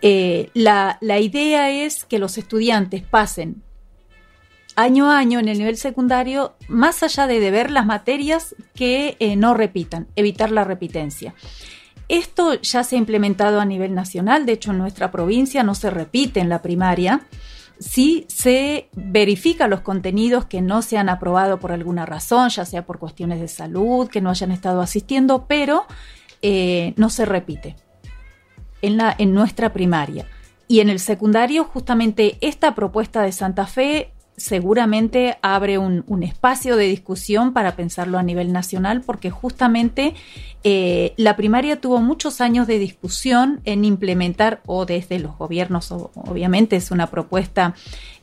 Eh, 0.00 0.48
la 0.54 0.96
idea 1.20 1.68
es 1.68 2.06
que 2.06 2.18
los 2.18 2.38
estudiantes 2.38 3.02
pasen 3.02 3.62
año 4.76 5.10
a 5.10 5.18
año 5.18 5.38
en 5.38 5.48
el 5.48 5.58
nivel 5.58 5.76
secundario, 5.76 6.54
más 6.68 7.02
allá 7.02 7.26
de 7.26 7.40
deber 7.40 7.70
las 7.70 7.86
materias 7.86 8.54
que 8.74 9.16
eh, 9.18 9.36
no 9.36 9.54
repitan, 9.54 10.06
evitar 10.16 10.50
la 10.50 10.64
repitencia. 10.64 11.34
Esto 12.08 12.60
ya 12.60 12.82
se 12.82 12.96
ha 12.96 12.98
implementado 12.98 13.60
a 13.60 13.64
nivel 13.64 13.94
nacional, 13.94 14.46
de 14.46 14.52
hecho 14.52 14.72
en 14.72 14.78
nuestra 14.78 15.10
provincia 15.10 15.62
no 15.62 15.74
se 15.74 15.90
repite 15.90 16.40
en 16.40 16.48
la 16.48 16.60
primaria, 16.60 17.22
sí 17.78 18.26
se 18.28 18.88
verifica 18.94 19.68
los 19.68 19.80
contenidos 19.80 20.44
que 20.44 20.60
no 20.60 20.82
se 20.82 20.98
han 20.98 21.08
aprobado 21.08 21.60
por 21.60 21.72
alguna 21.72 22.06
razón, 22.06 22.50
ya 22.50 22.64
sea 22.64 22.84
por 22.84 22.98
cuestiones 22.98 23.40
de 23.40 23.48
salud, 23.48 24.08
que 24.08 24.20
no 24.20 24.30
hayan 24.30 24.50
estado 24.50 24.80
asistiendo, 24.80 25.46
pero 25.46 25.86
eh, 26.42 26.94
no 26.96 27.10
se 27.10 27.24
repite 27.24 27.76
en, 28.82 28.96
la, 28.96 29.14
en 29.16 29.32
nuestra 29.32 29.72
primaria. 29.72 30.26
Y 30.68 30.80
en 30.80 30.88
el 30.88 31.00
secundario, 31.00 31.64
justamente 31.64 32.38
esta 32.40 32.74
propuesta 32.74 33.22
de 33.22 33.32
Santa 33.32 33.66
Fe 33.66 34.12
seguramente 34.40 35.36
abre 35.42 35.76
un, 35.76 36.22
espacio 36.22 36.76
de 36.76 36.86
discusión 36.86 37.52
para 37.52 37.76
pensarlo 37.76 38.18
a 38.18 38.22
nivel 38.22 38.52
nacional, 38.52 39.02
porque 39.02 39.30
justamente 39.30 40.14
eh, 40.64 41.12
la 41.16 41.36
primaria 41.36 41.80
tuvo 41.80 42.00
muchos 42.00 42.40
años 42.40 42.66
de 42.66 42.78
discusión 42.78 43.60
en 43.64 43.84
implementar, 43.84 44.62
o 44.66 44.86
desde 44.86 45.18
los 45.18 45.36
gobiernos, 45.36 45.92
obviamente 45.92 46.76
es 46.76 46.90
una 46.90 47.08
propuesta, 47.08 47.74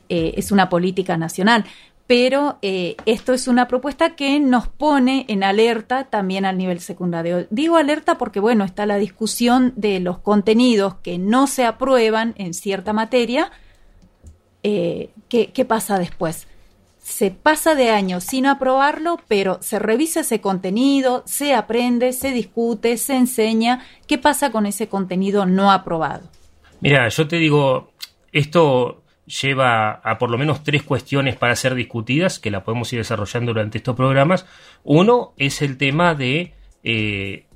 eh, 0.08 0.34
es 0.36 0.50
una 0.50 0.68
política 0.68 1.16
nacional, 1.16 1.64
pero 2.08 2.58
eh, 2.62 2.96
esto 3.06 3.32
es 3.32 3.46
una 3.46 3.68
propuesta 3.68 4.16
que 4.16 4.40
nos 4.40 4.66
pone 4.66 5.24
en 5.28 5.44
alerta 5.44 6.04
también 6.04 6.46
al 6.46 6.58
nivel 6.58 6.80
secundario. 6.80 7.46
Digo 7.50 7.76
alerta 7.76 8.18
porque, 8.18 8.40
bueno, 8.40 8.64
está 8.64 8.86
la 8.86 8.96
discusión 8.96 9.72
de 9.76 10.00
los 10.00 10.18
contenidos 10.18 10.94
que 11.02 11.18
no 11.18 11.46
se 11.46 11.64
aprueban 11.64 12.34
en 12.38 12.54
cierta 12.54 12.92
materia, 12.92 13.52
eh, 14.68 15.10
¿qué, 15.28 15.64
pasa 15.64 15.98
después? 15.98 16.46
Se 16.98 17.30
pasa 17.30 17.74
de 17.74 17.90
año 17.90 18.20
sin 18.20 18.46
aprobarlo, 18.46 19.18
pero 19.28 19.58
se 19.62 19.78
revisa 19.78 20.20
ese 20.20 20.40
contenido, 20.40 21.22
se 21.26 21.54
aprende, 21.54 22.12
se 22.12 22.32
discute, 22.32 22.96
se 22.98 23.16
enseña. 23.16 23.84
¿Qué 24.06 24.18
pasa 24.18 24.50
con 24.50 24.66
ese 24.66 24.88
contenido 24.88 25.46
no 25.46 25.70
aprobado? 25.70 26.28
Mira, 26.80 27.08
yo 27.08 27.26
te 27.26 27.36
digo, 27.36 27.92
esto 28.32 29.02
lleva 29.26 29.90
a 29.90 30.18
por 30.18 30.30
lo 30.30 30.38
menos 30.38 30.62
tres 30.62 30.82
cuestiones 30.82 31.36
para 31.36 31.56
ser 31.56 31.74
discutidas, 31.74 32.38
que 32.38 32.50
la 32.50 32.64
podemos 32.64 32.92
ir 32.92 32.98
desarrollando 32.98 33.52
durante 33.52 33.78
estos 33.78 33.96
programas. 33.96 34.46
Uno 34.84 35.32
es 35.36 35.62
el 35.62 35.76
tema 35.76 36.14
de 36.14 36.54
eh, 36.84 37.46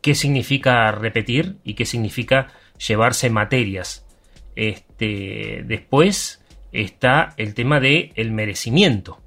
qué 0.00 0.14
significa 0.14 0.90
repetir 0.92 1.56
y 1.64 1.74
qué 1.74 1.84
significa 1.84 2.48
llevarse 2.86 3.30
materias. 3.30 4.06
Este, 4.56 5.62
después 5.66 6.39
está 6.72 7.34
el 7.36 7.54
tema 7.54 7.80
de 7.80 8.12
el 8.14 8.32
merecimiento, 8.32 9.20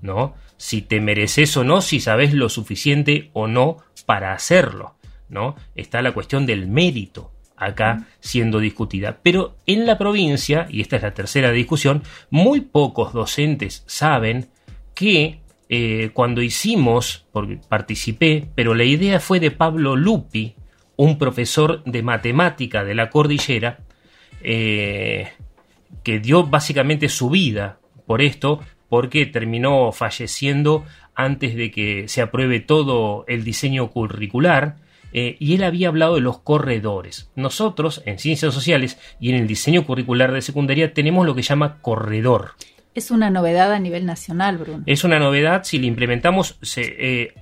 ¿no? 0.00 0.34
Si 0.56 0.82
te 0.82 1.00
mereces 1.00 1.56
o 1.56 1.64
no, 1.64 1.80
si 1.80 2.00
sabes 2.00 2.32
lo 2.32 2.48
suficiente 2.48 3.30
o 3.32 3.46
no 3.46 3.78
para 4.06 4.32
hacerlo, 4.32 4.96
¿no? 5.28 5.56
Está 5.74 6.02
la 6.02 6.12
cuestión 6.12 6.46
del 6.46 6.66
mérito 6.66 7.32
acá 7.56 8.06
siendo 8.20 8.58
discutida. 8.58 9.18
Pero 9.22 9.56
en 9.66 9.86
la 9.86 9.98
provincia, 9.98 10.66
y 10.70 10.80
esta 10.80 10.96
es 10.96 11.02
la 11.02 11.14
tercera 11.14 11.50
discusión, 11.50 12.02
muy 12.30 12.60
pocos 12.60 13.12
docentes 13.12 13.82
saben 13.86 14.48
que 14.94 15.40
eh, 15.68 16.10
cuando 16.12 16.42
hicimos, 16.42 17.26
porque 17.32 17.58
participé, 17.68 18.48
pero 18.54 18.74
la 18.74 18.84
idea 18.84 19.20
fue 19.20 19.40
de 19.40 19.50
Pablo 19.50 19.96
Lupi, 19.96 20.54
un 20.96 21.18
profesor 21.18 21.82
de 21.84 22.02
matemática 22.02 22.84
de 22.84 22.94
la 22.94 23.10
cordillera, 23.10 23.80
eh, 24.42 25.32
que 26.06 26.20
dio 26.20 26.44
básicamente 26.44 27.08
su 27.08 27.30
vida 27.30 27.80
por 28.06 28.22
esto, 28.22 28.60
porque 28.88 29.26
terminó 29.26 29.90
falleciendo 29.90 30.84
antes 31.16 31.56
de 31.56 31.72
que 31.72 32.06
se 32.06 32.22
apruebe 32.22 32.60
todo 32.60 33.24
el 33.26 33.42
diseño 33.42 33.90
curricular, 33.90 34.76
eh, 35.12 35.34
y 35.40 35.56
él 35.56 35.64
había 35.64 35.88
hablado 35.88 36.14
de 36.14 36.20
los 36.20 36.38
corredores. 36.38 37.32
Nosotros, 37.34 38.02
en 38.06 38.20
ciencias 38.20 38.54
sociales 38.54 39.00
y 39.18 39.30
en 39.30 39.34
el 39.34 39.48
diseño 39.48 39.84
curricular 39.84 40.30
de 40.30 40.42
secundaria, 40.42 40.94
tenemos 40.94 41.26
lo 41.26 41.34
que 41.34 41.42
llama 41.42 41.78
corredor. 41.82 42.52
Es 42.94 43.10
una 43.10 43.28
novedad 43.28 43.72
a 43.72 43.80
nivel 43.80 44.06
nacional, 44.06 44.58
Bruno. 44.58 44.84
Es 44.86 45.02
una 45.02 45.18
novedad, 45.18 45.64
si 45.64 45.80
le 45.80 45.88
implementamos, 45.88 46.56
eh, 46.76 47.34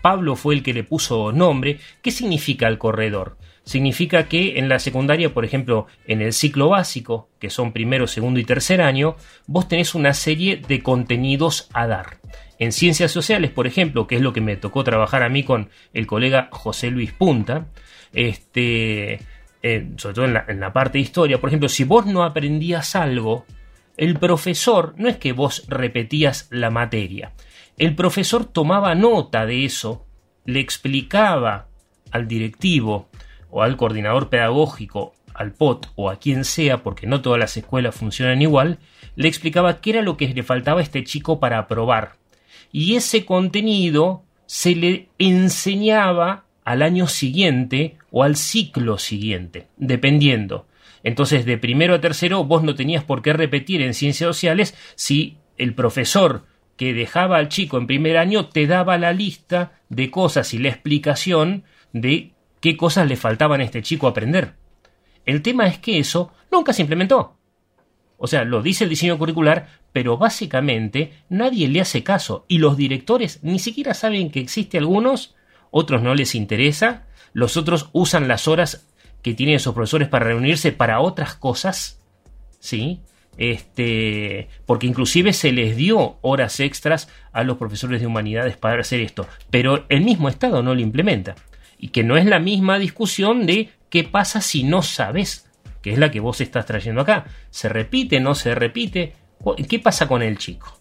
Pablo 0.00 0.34
fue 0.34 0.54
el 0.54 0.62
que 0.62 0.72
le 0.72 0.82
puso 0.82 1.30
nombre. 1.30 1.78
¿Qué 2.00 2.10
significa 2.10 2.68
el 2.68 2.78
corredor? 2.78 3.36
Significa 3.68 4.28
que 4.28 4.58
en 4.58 4.70
la 4.70 4.78
secundaria, 4.78 5.34
por 5.34 5.44
ejemplo, 5.44 5.88
en 6.06 6.22
el 6.22 6.32
ciclo 6.32 6.70
básico, 6.70 7.28
que 7.38 7.50
son 7.50 7.72
primero, 7.72 8.06
segundo 8.06 8.40
y 8.40 8.44
tercer 8.44 8.80
año, 8.80 9.16
vos 9.46 9.68
tenés 9.68 9.94
una 9.94 10.14
serie 10.14 10.56
de 10.56 10.82
contenidos 10.82 11.68
a 11.74 11.86
dar. 11.86 12.16
En 12.58 12.72
ciencias 12.72 13.12
sociales, 13.12 13.50
por 13.50 13.66
ejemplo, 13.66 14.06
que 14.06 14.16
es 14.16 14.22
lo 14.22 14.32
que 14.32 14.40
me 14.40 14.56
tocó 14.56 14.84
trabajar 14.84 15.22
a 15.22 15.28
mí 15.28 15.42
con 15.42 15.68
el 15.92 16.06
colega 16.06 16.48
José 16.50 16.90
Luis 16.90 17.12
Punta, 17.12 17.66
este, 18.14 19.20
eh, 19.62 19.90
sobre 19.98 20.14
todo 20.14 20.24
en 20.24 20.32
la, 20.32 20.46
en 20.48 20.60
la 20.60 20.72
parte 20.72 20.96
de 20.96 21.02
historia, 21.02 21.38
por 21.38 21.50
ejemplo, 21.50 21.68
si 21.68 21.84
vos 21.84 22.06
no 22.06 22.24
aprendías 22.24 22.96
algo, 22.96 23.44
el 23.98 24.18
profesor 24.18 24.94
no 24.96 25.08
es 25.08 25.18
que 25.18 25.32
vos 25.32 25.66
repetías 25.68 26.48
la 26.50 26.70
materia, 26.70 27.34
el 27.76 27.94
profesor 27.94 28.46
tomaba 28.46 28.94
nota 28.94 29.44
de 29.44 29.66
eso, 29.66 30.06
le 30.46 30.60
explicaba 30.60 31.68
al 32.10 32.26
directivo, 32.26 33.07
o 33.50 33.62
al 33.62 33.76
coordinador 33.76 34.28
pedagógico, 34.28 35.14
al 35.34 35.52
POT 35.52 35.88
o 35.94 36.10
a 36.10 36.18
quien 36.18 36.44
sea, 36.44 36.82
porque 36.82 37.06
no 37.06 37.22
todas 37.22 37.38
las 37.38 37.56
escuelas 37.56 37.94
funcionan 37.94 38.42
igual, 38.42 38.78
le 39.16 39.28
explicaba 39.28 39.80
qué 39.80 39.90
era 39.90 40.02
lo 40.02 40.16
que 40.16 40.28
le 40.28 40.42
faltaba 40.42 40.80
a 40.80 40.82
este 40.82 41.04
chico 41.04 41.40
para 41.40 41.58
aprobar. 41.58 42.16
Y 42.72 42.96
ese 42.96 43.24
contenido 43.24 44.24
se 44.46 44.74
le 44.74 45.08
enseñaba 45.18 46.44
al 46.64 46.82
año 46.82 47.06
siguiente 47.06 47.96
o 48.10 48.24
al 48.24 48.36
ciclo 48.36 48.98
siguiente, 48.98 49.68
dependiendo. 49.76 50.66
Entonces, 51.02 51.46
de 51.46 51.56
primero 51.56 51.94
a 51.94 52.00
tercero, 52.00 52.44
vos 52.44 52.62
no 52.62 52.74
tenías 52.74 53.04
por 53.04 53.22
qué 53.22 53.32
repetir 53.32 53.80
en 53.82 53.94
ciencias 53.94 54.28
sociales 54.28 54.74
si 54.94 55.38
el 55.56 55.74
profesor 55.74 56.44
que 56.76 56.94
dejaba 56.94 57.38
al 57.38 57.48
chico 57.48 57.78
en 57.78 57.86
primer 57.86 58.16
año 58.16 58.46
te 58.46 58.66
daba 58.66 58.98
la 58.98 59.12
lista 59.12 59.72
de 59.88 60.10
cosas 60.10 60.54
y 60.54 60.58
la 60.58 60.68
explicación 60.68 61.64
de 61.92 62.32
qué 62.60 62.76
cosas 62.76 63.08
le 63.08 63.16
faltaban 63.16 63.60
a 63.60 63.64
este 63.64 63.82
chico 63.82 64.06
aprender. 64.06 64.54
El 65.24 65.42
tema 65.42 65.66
es 65.66 65.78
que 65.78 65.98
eso 65.98 66.32
nunca 66.50 66.72
se 66.72 66.82
implementó. 66.82 67.36
O 68.16 68.26
sea, 68.26 68.44
lo 68.44 68.62
dice 68.62 68.84
el 68.84 68.90
diseño 68.90 69.18
curricular, 69.18 69.68
pero 69.92 70.18
básicamente 70.18 71.12
nadie 71.28 71.68
le 71.68 71.80
hace 71.80 72.02
caso 72.02 72.44
y 72.48 72.58
los 72.58 72.76
directores 72.76 73.40
ni 73.42 73.58
siquiera 73.58 73.94
saben 73.94 74.30
que 74.30 74.40
existe 74.40 74.76
algunos, 74.78 75.36
otros 75.70 76.02
no 76.02 76.14
les 76.14 76.34
interesa, 76.34 77.06
los 77.32 77.56
otros 77.56 77.90
usan 77.92 78.26
las 78.26 78.48
horas 78.48 78.88
que 79.22 79.34
tienen 79.34 79.56
esos 79.56 79.74
profesores 79.74 80.08
para 80.08 80.26
reunirse 80.26 80.72
para 80.72 81.00
otras 81.00 81.34
cosas, 81.34 82.00
¿sí? 82.58 83.00
Este, 83.36 84.48
porque 84.66 84.88
inclusive 84.88 85.32
se 85.32 85.52
les 85.52 85.76
dio 85.76 86.18
horas 86.22 86.58
extras 86.58 87.08
a 87.32 87.44
los 87.44 87.56
profesores 87.56 88.00
de 88.00 88.06
humanidades 88.08 88.56
para 88.56 88.80
hacer 88.80 89.00
esto, 89.00 89.28
pero 89.50 89.84
el 89.88 90.00
mismo 90.00 90.28
Estado 90.28 90.60
no 90.62 90.74
lo 90.74 90.80
implementa 90.80 91.36
y 91.78 91.88
que 91.88 92.04
no 92.04 92.16
es 92.16 92.26
la 92.26 92.40
misma 92.40 92.78
discusión 92.78 93.46
de 93.46 93.70
qué 93.88 94.04
pasa 94.04 94.40
si 94.40 94.64
no 94.64 94.82
sabes, 94.82 95.48
que 95.80 95.92
es 95.92 95.98
la 95.98 96.10
que 96.10 96.20
vos 96.20 96.40
estás 96.40 96.66
trayendo 96.66 97.00
acá. 97.00 97.24
¿Se 97.50 97.68
repite, 97.68 98.20
no 98.20 98.34
se 98.34 98.54
repite? 98.54 99.14
¿Qué 99.68 99.78
pasa 99.78 100.08
con 100.08 100.22
el 100.22 100.36
chico? 100.38 100.78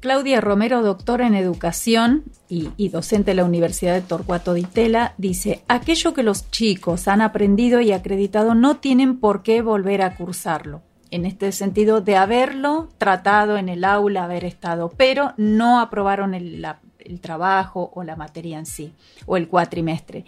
Claudia 0.00 0.40
Romero, 0.40 0.82
doctora 0.82 1.26
en 1.26 1.34
educación 1.34 2.24
y, 2.48 2.88
docente 2.90 3.32
de 3.32 3.34
la 3.34 3.44
Universidad 3.44 3.94
de 3.94 4.02
Torcuato 4.02 4.54
Di 4.54 4.62
Tella, 4.62 5.14
dice, 5.18 5.62
aquello 5.68 6.14
que 6.14 6.22
los 6.22 6.50
chicos 6.50 7.08
han 7.08 7.20
aprendido 7.20 7.80
y 7.80 7.92
acreditado 7.92 8.54
no 8.54 8.76
tienen 8.76 9.18
por 9.18 9.42
qué 9.42 9.62
volver 9.62 10.02
a 10.02 10.14
cursarlo. 10.14 10.82
En 11.10 11.24
este 11.24 11.50
sentido, 11.50 12.02
de 12.02 12.16
haberlo 12.16 12.88
tratado 12.98 13.56
en 13.56 13.68
el 13.68 13.84
aula, 13.84 14.24
haber 14.24 14.44
estado, 14.44 14.92
pero 14.96 15.32
no 15.38 15.80
aprobaron 15.80 16.34
el, 16.34 16.62
la, 16.62 16.80
el 17.06 17.20
trabajo 17.20 17.90
o 17.94 18.02
la 18.02 18.16
materia 18.16 18.58
en 18.58 18.66
sí, 18.66 18.92
o 19.26 19.36
el 19.36 19.48
cuatrimestre. 19.48 20.24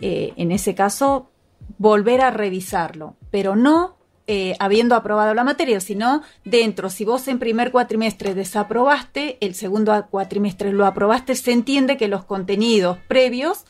Eh, 0.00 0.32
en 0.36 0.50
ese 0.52 0.74
caso, 0.74 1.30
volver 1.78 2.20
a 2.20 2.30
revisarlo, 2.30 3.16
pero 3.30 3.56
no 3.56 3.96
eh, 4.26 4.56
habiendo 4.58 4.94
aprobado 4.94 5.34
la 5.34 5.44
materia, 5.44 5.80
sino 5.80 6.22
dentro, 6.44 6.88
si 6.88 7.04
vos 7.04 7.28
en 7.28 7.38
primer 7.38 7.70
cuatrimestre 7.70 8.34
desaprobaste, 8.34 9.36
el 9.40 9.54
segundo 9.54 10.06
cuatrimestre 10.10 10.72
lo 10.72 10.86
aprobaste, 10.86 11.34
se 11.34 11.52
entiende 11.52 11.98
que 11.98 12.08
los 12.08 12.24
contenidos 12.24 12.96
previos 13.06 13.66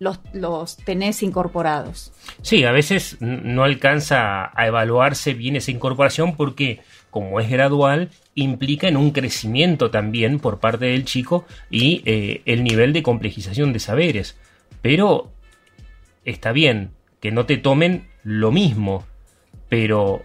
los, 0.00 0.18
los 0.32 0.76
tenés 0.78 1.22
incorporados. 1.22 2.12
Sí, 2.42 2.64
a 2.64 2.72
veces 2.72 3.18
no 3.20 3.62
alcanza 3.62 4.50
a 4.52 4.66
evaluarse 4.66 5.34
bien 5.34 5.54
esa 5.54 5.70
incorporación 5.70 6.34
porque 6.34 6.80
como 7.12 7.40
es 7.40 7.50
gradual, 7.50 8.08
implica 8.34 8.88
en 8.88 8.96
un 8.96 9.10
crecimiento 9.10 9.90
también 9.90 10.40
por 10.40 10.60
parte 10.60 10.86
del 10.86 11.04
chico 11.04 11.44
y 11.70 12.00
eh, 12.06 12.40
el 12.46 12.64
nivel 12.64 12.94
de 12.94 13.02
complejización 13.02 13.74
de 13.74 13.80
saberes. 13.80 14.38
Pero 14.80 15.30
está 16.24 16.52
bien 16.52 16.92
que 17.20 17.30
no 17.30 17.44
te 17.44 17.58
tomen 17.58 18.08
lo 18.24 18.50
mismo, 18.50 19.04
pero 19.68 20.22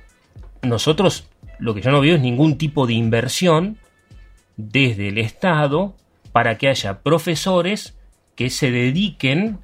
nosotros 0.61 1.27
lo 1.59 1.75
que 1.75 1.81
yo 1.81 1.91
no 1.91 1.99
veo 1.99 2.15
es 2.15 2.21
ningún 2.21 2.57
tipo 2.57 2.87
de 2.87 2.93
inversión 2.93 3.77
desde 4.55 5.09
el 5.09 5.17
Estado 5.17 5.93
para 6.31 6.57
que 6.57 6.69
haya 6.69 7.01
profesores 7.01 7.97
que 8.35 8.49
se 8.49 8.71
dediquen 8.71 9.59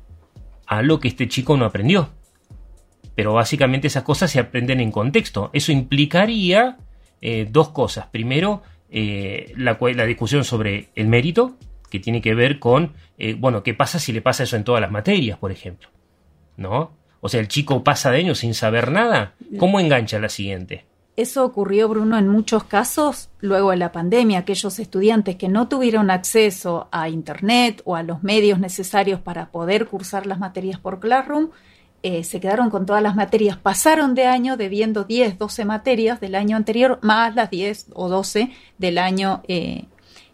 a 0.67 0.81
lo 0.81 0.99
que 0.99 1.07
este 1.07 1.29
chico 1.29 1.55
no 1.55 1.63
aprendió. 1.63 2.09
Pero 3.15 3.31
básicamente 3.31 3.88
esas 3.88 4.03
cosas 4.03 4.29
se 4.29 4.41
aprenden 4.41 4.81
en 4.81 4.91
contexto. 4.91 5.51
Eso 5.53 5.71
implicaría 5.71 6.79
eh, 7.25 7.47
dos 7.49 7.69
cosas. 7.69 8.07
Primero, 8.07 8.63
eh, 8.89 9.53
la, 9.55 9.77
la, 9.79 10.05
discusión 10.05 10.43
sobre 10.43 10.89
el 10.93 11.07
mérito, 11.07 11.55
que 11.89 12.01
tiene 12.01 12.21
que 12.21 12.36
ver 12.36 12.59
con, 12.59 12.91
eh, 13.17 13.33
bueno, 13.39 13.63
¿qué 13.63 13.73
pasa 13.73 13.97
si 13.97 14.12
le 14.12 14.21
pasa 14.21 14.43
eso 14.43 14.57
en 14.57 14.65
todas 14.65 14.81
las 14.81 14.91
materias, 14.91 15.39
por 15.39 15.53
ejemplo? 15.53 15.88
¿No? 16.57 16.91
O 17.21 17.29
sea, 17.29 17.39
el 17.39 17.47
chico 17.47 17.81
pasa 17.81 18.12
de 18.12 18.17
años 18.17 18.39
sin 18.39 18.53
saber 18.53 18.91
nada. 18.91 19.36
¿Cómo 19.57 19.79
engancha 19.79 20.19
la 20.19 20.27
siguiente? 20.27 20.83
Eso 21.15 21.45
ocurrió, 21.45 21.88
Bruno, 21.88 22.17
en 22.17 22.27
muchos 22.27 22.65
casos 22.65 23.29
luego 23.39 23.71
de 23.71 23.77
la 23.77 23.93
pandemia. 23.93 24.39
Aquellos 24.39 24.77
estudiantes 24.77 25.38
que 25.38 25.47
no 25.47 25.69
tuvieron 25.69 26.12
acceso 26.12 26.89
a 26.91 27.07
Internet 27.07 27.81
o 27.86 27.95
a 27.95 28.03
los 28.03 28.21
medios 28.21 28.59
necesarios 28.59 29.21
para 29.21 29.49
poder 29.49 29.86
cursar 29.86 30.25
las 30.25 30.39
materias 30.39 30.77
por 30.77 30.99
Classroom, 30.99 31.51
eh, 32.04 32.24
se 32.26 32.39
quedaron 32.39 32.70
con 32.70 32.86
todas 32.86 33.02
las 33.02 33.16
materias, 33.16 33.58
pasaron 33.58 34.13
de 34.13 34.26
año 34.26 34.58
debiendo 34.58 35.06
10, 35.06 35.38
12 35.39 35.66
materias 35.66 36.20
del 36.20 36.36
año 36.36 36.58
anterior, 36.58 37.00
más 37.02 37.34
las 37.34 37.50
10 37.50 37.88
o 37.94 38.10
12 38.10 38.52
del 38.78 38.98
año 38.98 39.42
eh, 39.48 39.86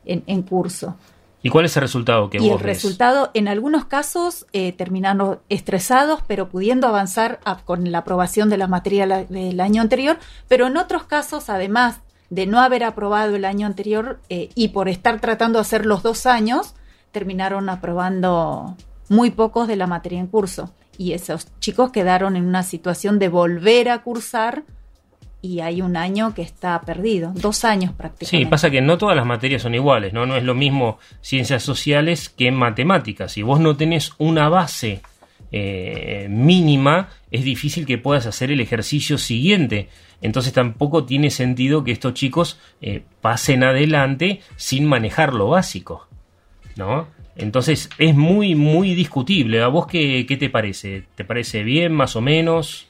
en, 0.04 0.24
en, 0.26 0.42
curso. 0.42 0.96
¿Y 1.42 1.50
cuál 1.50 1.66
es 1.66 1.78
el 1.78 1.82
resultado 1.82 2.30
que 2.30 2.38
y 2.38 2.50
vos 2.50 2.60
el 2.60 2.66
resultado, 2.66 3.32
en 3.34 3.48
algunos 3.48 3.86
casos, 3.86 4.46
eh, 4.52 4.74
terminaron 4.74 5.40
estresados, 5.48 6.22
pero 6.28 6.50
pudiendo 6.50 6.88
avanzar 6.88 7.40
a, 7.46 7.58
con 7.58 7.92
la 7.92 8.00
aprobación 8.00 8.50
de 8.50 8.58
la 8.58 8.68
materia 8.68 9.06
del 9.08 9.60
año 9.62 9.82
anterior, 9.82 10.18
pero 10.48 10.68
en 10.68 10.76
otros 10.76 11.04
casos, 11.04 11.50
además 11.50 12.02
de 12.30 12.46
no 12.46 12.60
haber 12.60 12.84
aprobado 12.84 13.36
el 13.36 13.46
año 13.46 13.68
anterior 13.68 14.20
eh, 14.30 14.50
y 14.54 14.70
por 14.70 14.90
estar 14.90 15.22
tratando 15.22 15.60
de 15.60 15.62
hacer 15.62 15.86
los 15.86 16.04
dos 16.04 16.26
años, 16.26 16.76
terminaron 17.12 17.70
aprobando 17.70 18.76
muy 19.08 19.32
pocos 19.32 19.68
de 19.68 19.76
la 19.76 19.88
materia 19.88 20.20
en 20.20 20.28
curso 20.28 20.74
y 21.00 21.14
esos 21.14 21.48
chicos 21.62 21.94
quedaron 21.94 22.36
en 22.36 22.46
una 22.46 22.62
situación 22.62 23.20
de 23.20 23.30
volver 23.30 23.88
a 23.88 24.00
cursar 24.04 24.64
y 25.42 25.62
hay 25.62 25.82
un 25.82 25.96
año 25.96 26.34
que 26.34 26.42
está 26.42 26.82
perdido, 26.82 27.32
dos 27.36 27.64
años 27.64 27.94
prácticamente. 27.94 28.46
Sí, 28.46 28.46
pasa 28.46 28.70
que 28.70 28.82
no 28.82 28.98
todas 28.98 29.16
las 29.16 29.26
materias 29.26 29.62
son 29.62 29.74
iguales, 29.74 30.12
¿no? 30.12 30.26
No 30.26 30.36
es 30.36 30.44
lo 30.44 30.56
mismo 30.56 31.00
ciencias 31.22 31.64
sociales 31.64 32.28
que 32.28 32.52
matemáticas. 32.52 33.32
Si 33.32 33.44
vos 33.44 33.62
no 33.62 33.78
tenés 33.78 34.12
una 34.18 34.50
base 34.50 35.02
eh, 35.54 36.28
mínima, 36.30 37.08
es 37.32 37.46
difícil 37.46 37.86
que 37.86 37.98
puedas 37.98 38.26
hacer 38.26 38.52
el 38.52 38.60
ejercicio 38.60 39.18
siguiente. 39.18 39.88
Entonces 40.22 40.52
tampoco 40.52 41.06
tiene 41.06 41.30
sentido 41.30 41.86
que 41.86 41.94
estos 41.94 42.14
chicos 42.14 42.60
eh, 42.82 43.04
pasen 43.22 43.64
adelante 43.64 44.42
sin 44.58 44.86
manejar 44.86 45.34
lo 45.34 45.48
básico, 45.48 46.10
¿no? 46.76 47.08
Entonces 47.40 47.90
es 47.98 48.16
muy, 48.16 48.56
muy 48.56 48.96
discutible. 48.96 49.62
¿A 49.62 49.68
vos 49.68 49.88
qué, 49.88 50.26
qué 50.28 50.38
te 50.38 50.50
parece? 50.50 51.06
¿Te 51.16 51.26
parece 51.26 51.64
bien, 51.64 51.94
más 51.94 52.16
o 52.16 52.22
menos? 52.22 52.90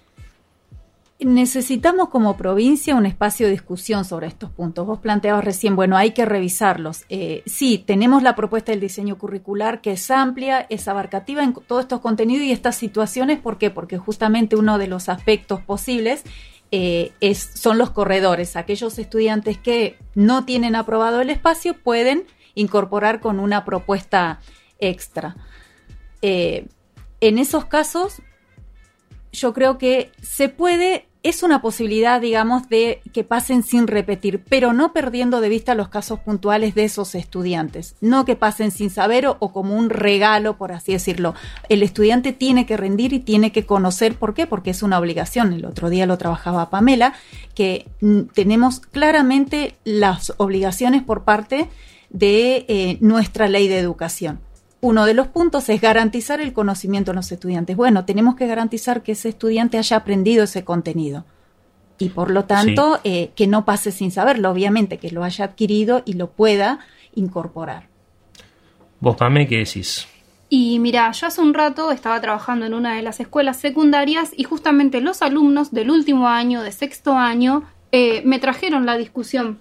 Necesitamos 1.19 2.07
como 2.07 2.37
provincia 2.37 2.95
un 2.95 3.05
espacio 3.05 3.45
de 3.45 3.51
discusión 3.51 4.05
sobre 4.05 4.27
estos 4.27 4.51
puntos. 4.51 4.87
Vos 4.87 4.99
planteabas 4.99 5.43
recién, 5.43 5.75
bueno, 5.75 5.97
hay 5.97 6.11
que 6.11 6.23
revisarlos. 6.23 7.03
Eh, 7.09 7.43
sí, 7.45 7.83
tenemos 7.85 8.23
la 8.23 8.35
propuesta 8.35 8.71
del 8.71 8.79
diseño 8.79 9.17
curricular 9.17 9.81
que 9.81 9.91
es 9.91 10.09
amplia, 10.11 10.65
es 10.69 10.87
abarcativa 10.87 11.43
en 11.43 11.53
todos 11.53 11.81
estos 11.81 11.99
contenidos 11.99 12.45
y 12.45 12.53
estas 12.53 12.77
situaciones. 12.77 13.37
¿Por 13.37 13.57
qué? 13.57 13.69
Porque 13.69 13.97
justamente 13.97 14.55
uno 14.55 14.77
de 14.77 14.87
los 14.87 15.09
aspectos 15.09 15.59
posibles 15.59 16.23
eh, 16.71 17.11
es, 17.19 17.51
son 17.53 17.77
los 17.77 17.89
corredores. 17.89 18.55
Aquellos 18.55 18.97
estudiantes 18.97 19.57
que 19.57 19.97
no 20.15 20.45
tienen 20.45 20.73
aprobado 20.73 21.19
el 21.19 21.31
espacio 21.31 21.73
pueden 21.73 22.23
incorporar 22.59 23.19
con 23.19 23.39
una 23.39 23.65
propuesta 23.65 24.39
extra. 24.79 25.35
Eh, 26.21 26.67
en 27.21 27.37
esos 27.37 27.65
casos, 27.65 28.21
yo 29.31 29.53
creo 29.53 29.77
que 29.77 30.11
se 30.21 30.49
puede 30.49 31.09
es 31.21 31.43
una 31.43 31.61
posibilidad, 31.61 32.21
digamos, 32.21 32.69
de 32.69 33.01
que 33.11 33.25
pasen 33.25 33.61
sin 33.63 33.87
repetir, 33.87 34.41
pero 34.47 34.71
no 34.71 34.93
perdiendo 34.93 35.41
de 35.41 35.49
vista 35.49 35.75
los 35.75 35.89
casos 35.89 36.19
puntuales 36.19 36.75
de 36.75 36.85
esos 36.85 37.13
estudiantes. 37.13 37.95
No 37.99 38.23
que 38.23 38.37
pasen 38.37 38.71
sin 38.71 38.89
saber 38.89 39.27
o, 39.27 39.35
o, 39.39 39.51
como 39.51 39.75
un 39.75 39.89
regalo, 39.89 40.57
por 40.57 40.71
así 40.71 40.93
decirlo. 40.93 41.35
El 41.67 41.83
estudiante 41.83 42.31
tiene 42.31 42.65
que 42.65 42.77
rendir 42.77 43.11
y 43.11 43.19
tiene 43.19 43.51
que 43.51 43.65
conocer 43.65 44.15
por 44.15 44.33
qué, 44.33 44.47
porque 44.47 44.69
es 44.69 44.81
una 44.81 44.97
obligación. 44.97 45.51
El 45.51 45.65
otro 45.65 45.89
día 45.89 46.05
lo 46.05 46.17
trabajaba 46.17 46.69
Pamela, 46.69 47.13
que 47.53 47.87
mm, 47.99 48.21
tenemos 48.33 48.79
claramente 48.79 49.75
las 49.83 50.33
obligaciones 50.37 51.03
por 51.03 51.25
parte 51.25 51.57
de 51.57 51.67
eh, 52.19 52.97
nuestra 53.01 53.47
ley 53.47 53.67
de 53.67 53.79
educación 53.79 54.39
uno 54.81 55.05
de 55.05 55.13
los 55.13 55.27
puntos 55.27 55.67
es 55.69 55.81
garantizar 55.81 56.39
el 56.39 56.53
conocimiento 56.53 57.11
de 57.11 57.15
los 57.15 57.31
estudiantes. 57.31 57.75
Bueno, 57.75 58.05
tenemos 58.05 58.35
que 58.35 58.47
garantizar 58.47 59.03
que 59.03 59.11
ese 59.11 59.29
estudiante 59.29 59.77
haya 59.77 59.97
aprendido 59.97 60.43
ese 60.43 60.63
contenido 60.63 61.25
y 61.97 62.09
por 62.09 62.31
lo 62.31 62.45
tanto 62.45 62.95
sí. 62.95 63.01
eh, 63.03 63.31
que 63.35 63.47
no 63.47 63.65
pase 63.65 63.91
sin 63.91 64.11
saberlo, 64.11 64.49
obviamente, 64.49 64.97
que 64.97 65.11
lo 65.11 65.23
haya 65.23 65.45
adquirido 65.45 66.01
y 66.05 66.13
lo 66.13 66.31
pueda 66.31 66.79
incorporar. 67.13 67.87
¿Vos, 69.01 69.17
Pame, 69.17 69.47
qué 69.47 69.57
decís? 69.57 70.07
Y 70.47 70.79
mira, 70.79 71.11
yo 71.11 71.27
hace 71.27 71.41
un 71.41 71.53
rato 71.53 71.91
estaba 71.91 72.19
trabajando 72.21 72.65
en 72.65 72.73
una 72.73 72.95
de 72.95 73.03
las 73.03 73.19
escuelas 73.19 73.57
secundarias 73.57 74.31
y 74.35 74.45
justamente 74.45 75.01
los 75.01 75.21
alumnos 75.21 75.71
del 75.71 75.91
último 75.91 76.27
año, 76.27 76.63
de 76.63 76.71
sexto 76.71 77.13
año, 77.13 77.63
eh, 77.91 78.21
me 78.25 78.39
trajeron 78.39 78.85
la 78.85 78.97
discusión. 78.97 79.59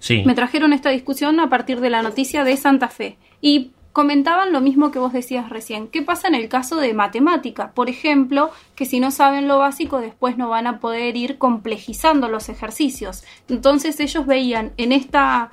Sí. 0.00 0.24
Me 0.26 0.34
trajeron 0.34 0.72
esta 0.72 0.90
discusión 0.90 1.38
a 1.38 1.48
partir 1.48 1.80
de 1.80 1.90
la 1.90 2.02
noticia 2.02 2.42
de 2.42 2.56
Santa 2.56 2.88
Fe. 2.88 3.16
Y 3.40 3.70
comentaban 3.92 4.52
lo 4.52 4.60
mismo 4.60 4.90
que 4.90 4.98
vos 4.98 5.12
decías 5.12 5.50
recién. 5.50 5.88
¿Qué 5.88 6.02
pasa 6.02 6.28
en 6.28 6.34
el 6.34 6.48
caso 6.48 6.76
de 6.76 6.94
matemática? 6.94 7.72
Por 7.72 7.88
ejemplo, 7.88 8.50
que 8.74 8.86
si 8.86 9.00
no 9.00 9.10
saben 9.10 9.48
lo 9.48 9.58
básico, 9.58 10.00
después 10.00 10.36
no 10.36 10.48
van 10.48 10.66
a 10.66 10.80
poder 10.80 11.16
ir 11.16 11.38
complejizando 11.38 12.28
los 12.28 12.48
ejercicios. 12.48 13.24
Entonces 13.48 14.00
ellos 14.00 14.26
veían 14.26 14.72
en 14.76 14.92
esta 14.92 15.52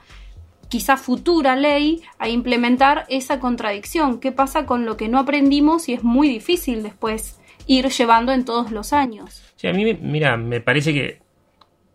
quizá 0.70 0.98
futura 0.98 1.56
ley 1.56 2.02
a 2.20 2.30
implementar 2.30 3.06
esa 3.10 3.40
contradicción. 3.40 4.20
¿Qué 4.20 4.32
pasa 4.32 4.66
con 4.66 4.86
lo 4.86 4.98
que 4.98 5.08
no 5.08 5.20
aprendimos 5.20 5.90
y 5.90 5.94
es 5.94 6.04
muy 6.04 6.28
difícil 6.28 6.84
después 6.84 7.40
ir 7.66 7.88
llevando 7.90 8.32
en 8.32 8.46
todos 8.46 8.72
los 8.72 8.94
años? 8.94 9.44
Sí, 9.56 9.68
a 9.68 9.74
mí, 9.74 9.94
mira, 10.02 10.38
me 10.38 10.62
parece 10.62 10.94
que 10.94 11.22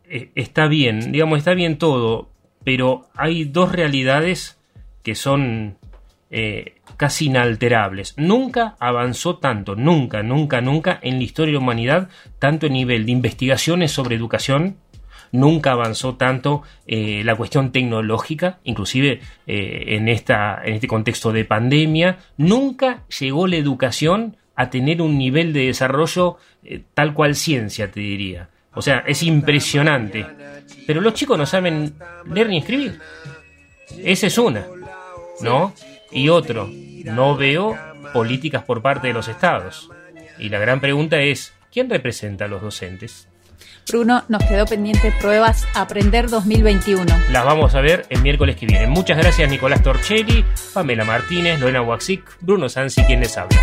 eh, 0.08 0.32
está 0.34 0.66
bien, 0.66 1.12
digamos, 1.12 1.38
está 1.38 1.54
bien 1.54 1.78
todo, 1.78 2.31
pero 2.64 3.08
hay 3.14 3.44
dos 3.44 3.72
realidades 3.72 4.58
que 5.02 5.14
son 5.14 5.76
eh, 6.30 6.76
casi 6.96 7.26
inalterables. 7.26 8.14
Nunca 8.16 8.76
avanzó 8.78 9.36
tanto, 9.36 9.76
nunca, 9.76 10.22
nunca, 10.22 10.60
nunca 10.60 10.98
en 11.02 11.18
la 11.18 11.24
historia 11.24 11.52
de 11.52 11.58
la 11.58 11.62
humanidad, 11.62 12.08
tanto 12.38 12.66
a 12.66 12.70
nivel 12.70 13.06
de 13.06 13.12
investigaciones 13.12 13.92
sobre 13.92 14.16
educación, 14.16 14.76
nunca 15.30 15.72
avanzó 15.72 16.14
tanto 16.14 16.62
eh, 16.86 17.22
la 17.24 17.36
cuestión 17.36 17.72
tecnológica, 17.72 18.60
inclusive 18.64 19.20
eh, 19.46 19.84
en, 19.88 20.08
en 20.08 20.74
este 20.74 20.88
contexto 20.88 21.32
de 21.32 21.44
pandemia, 21.44 22.18
nunca 22.36 23.02
llegó 23.20 23.46
la 23.46 23.56
educación 23.56 24.36
a 24.54 24.70
tener 24.70 25.02
un 25.02 25.18
nivel 25.18 25.52
de 25.52 25.66
desarrollo 25.66 26.36
tal 26.94 27.14
cual 27.14 27.34
ciencia, 27.34 27.90
te 27.90 28.00
diría. 28.00 28.48
O 28.74 28.82
sea, 28.82 29.04
es 29.06 29.22
impresionante. 29.22 30.26
Pero 30.86 31.00
los 31.00 31.14
chicos 31.14 31.38
no 31.38 31.46
saben 31.46 31.94
leer 32.26 32.48
ni 32.48 32.58
escribir. 32.58 33.00
Esa 33.98 34.26
es 34.26 34.38
una, 34.38 34.66
¿no? 35.40 35.74
Y 36.10 36.28
otro, 36.28 36.70
no 37.04 37.36
veo 37.36 37.76
políticas 38.12 38.64
por 38.64 38.82
parte 38.82 39.08
de 39.08 39.12
los 39.14 39.28
estados. 39.28 39.90
Y 40.38 40.48
la 40.48 40.58
gran 40.58 40.80
pregunta 40.80 41.20
es, 41.20 41.52
¿quién 41.72 41.90
representa 41.90 42.46
a 42.46 42.48
los 42.48 42.62
docentes? 42.62 43.28
Bruno, 43.88 44.24
nos 44.28 44.42
quedó 44.44 44.64
pendiente 44.66 45.12
pruebas 45.20 45.66
Aprender 45.74 46.28
2021. 46.28 47.04
Las 47.30 47.44
vamos 47.44 47.74
a 47.74 47.80
ver 47.80 48.06
el 48.10 48.22
miércoles 48.22 48.56
que 48.56 48.66
viene. 48.66 48.86
Muchas 48.86 49.18
gracias 49.18 49.50
Nicolás 49.50 49.82
Torchelli, 49.82 50.44
Pamela 50.72 51.04
Martínez, 51.04 51.60
Lorena 51.60 51.82
Waxic, 51.82 52.22
Bruno 52.40 52.68
Sansi, 52.68 53.04
quien 53.04 53.20
les 53.20 53.36
habla. 53.36 53.58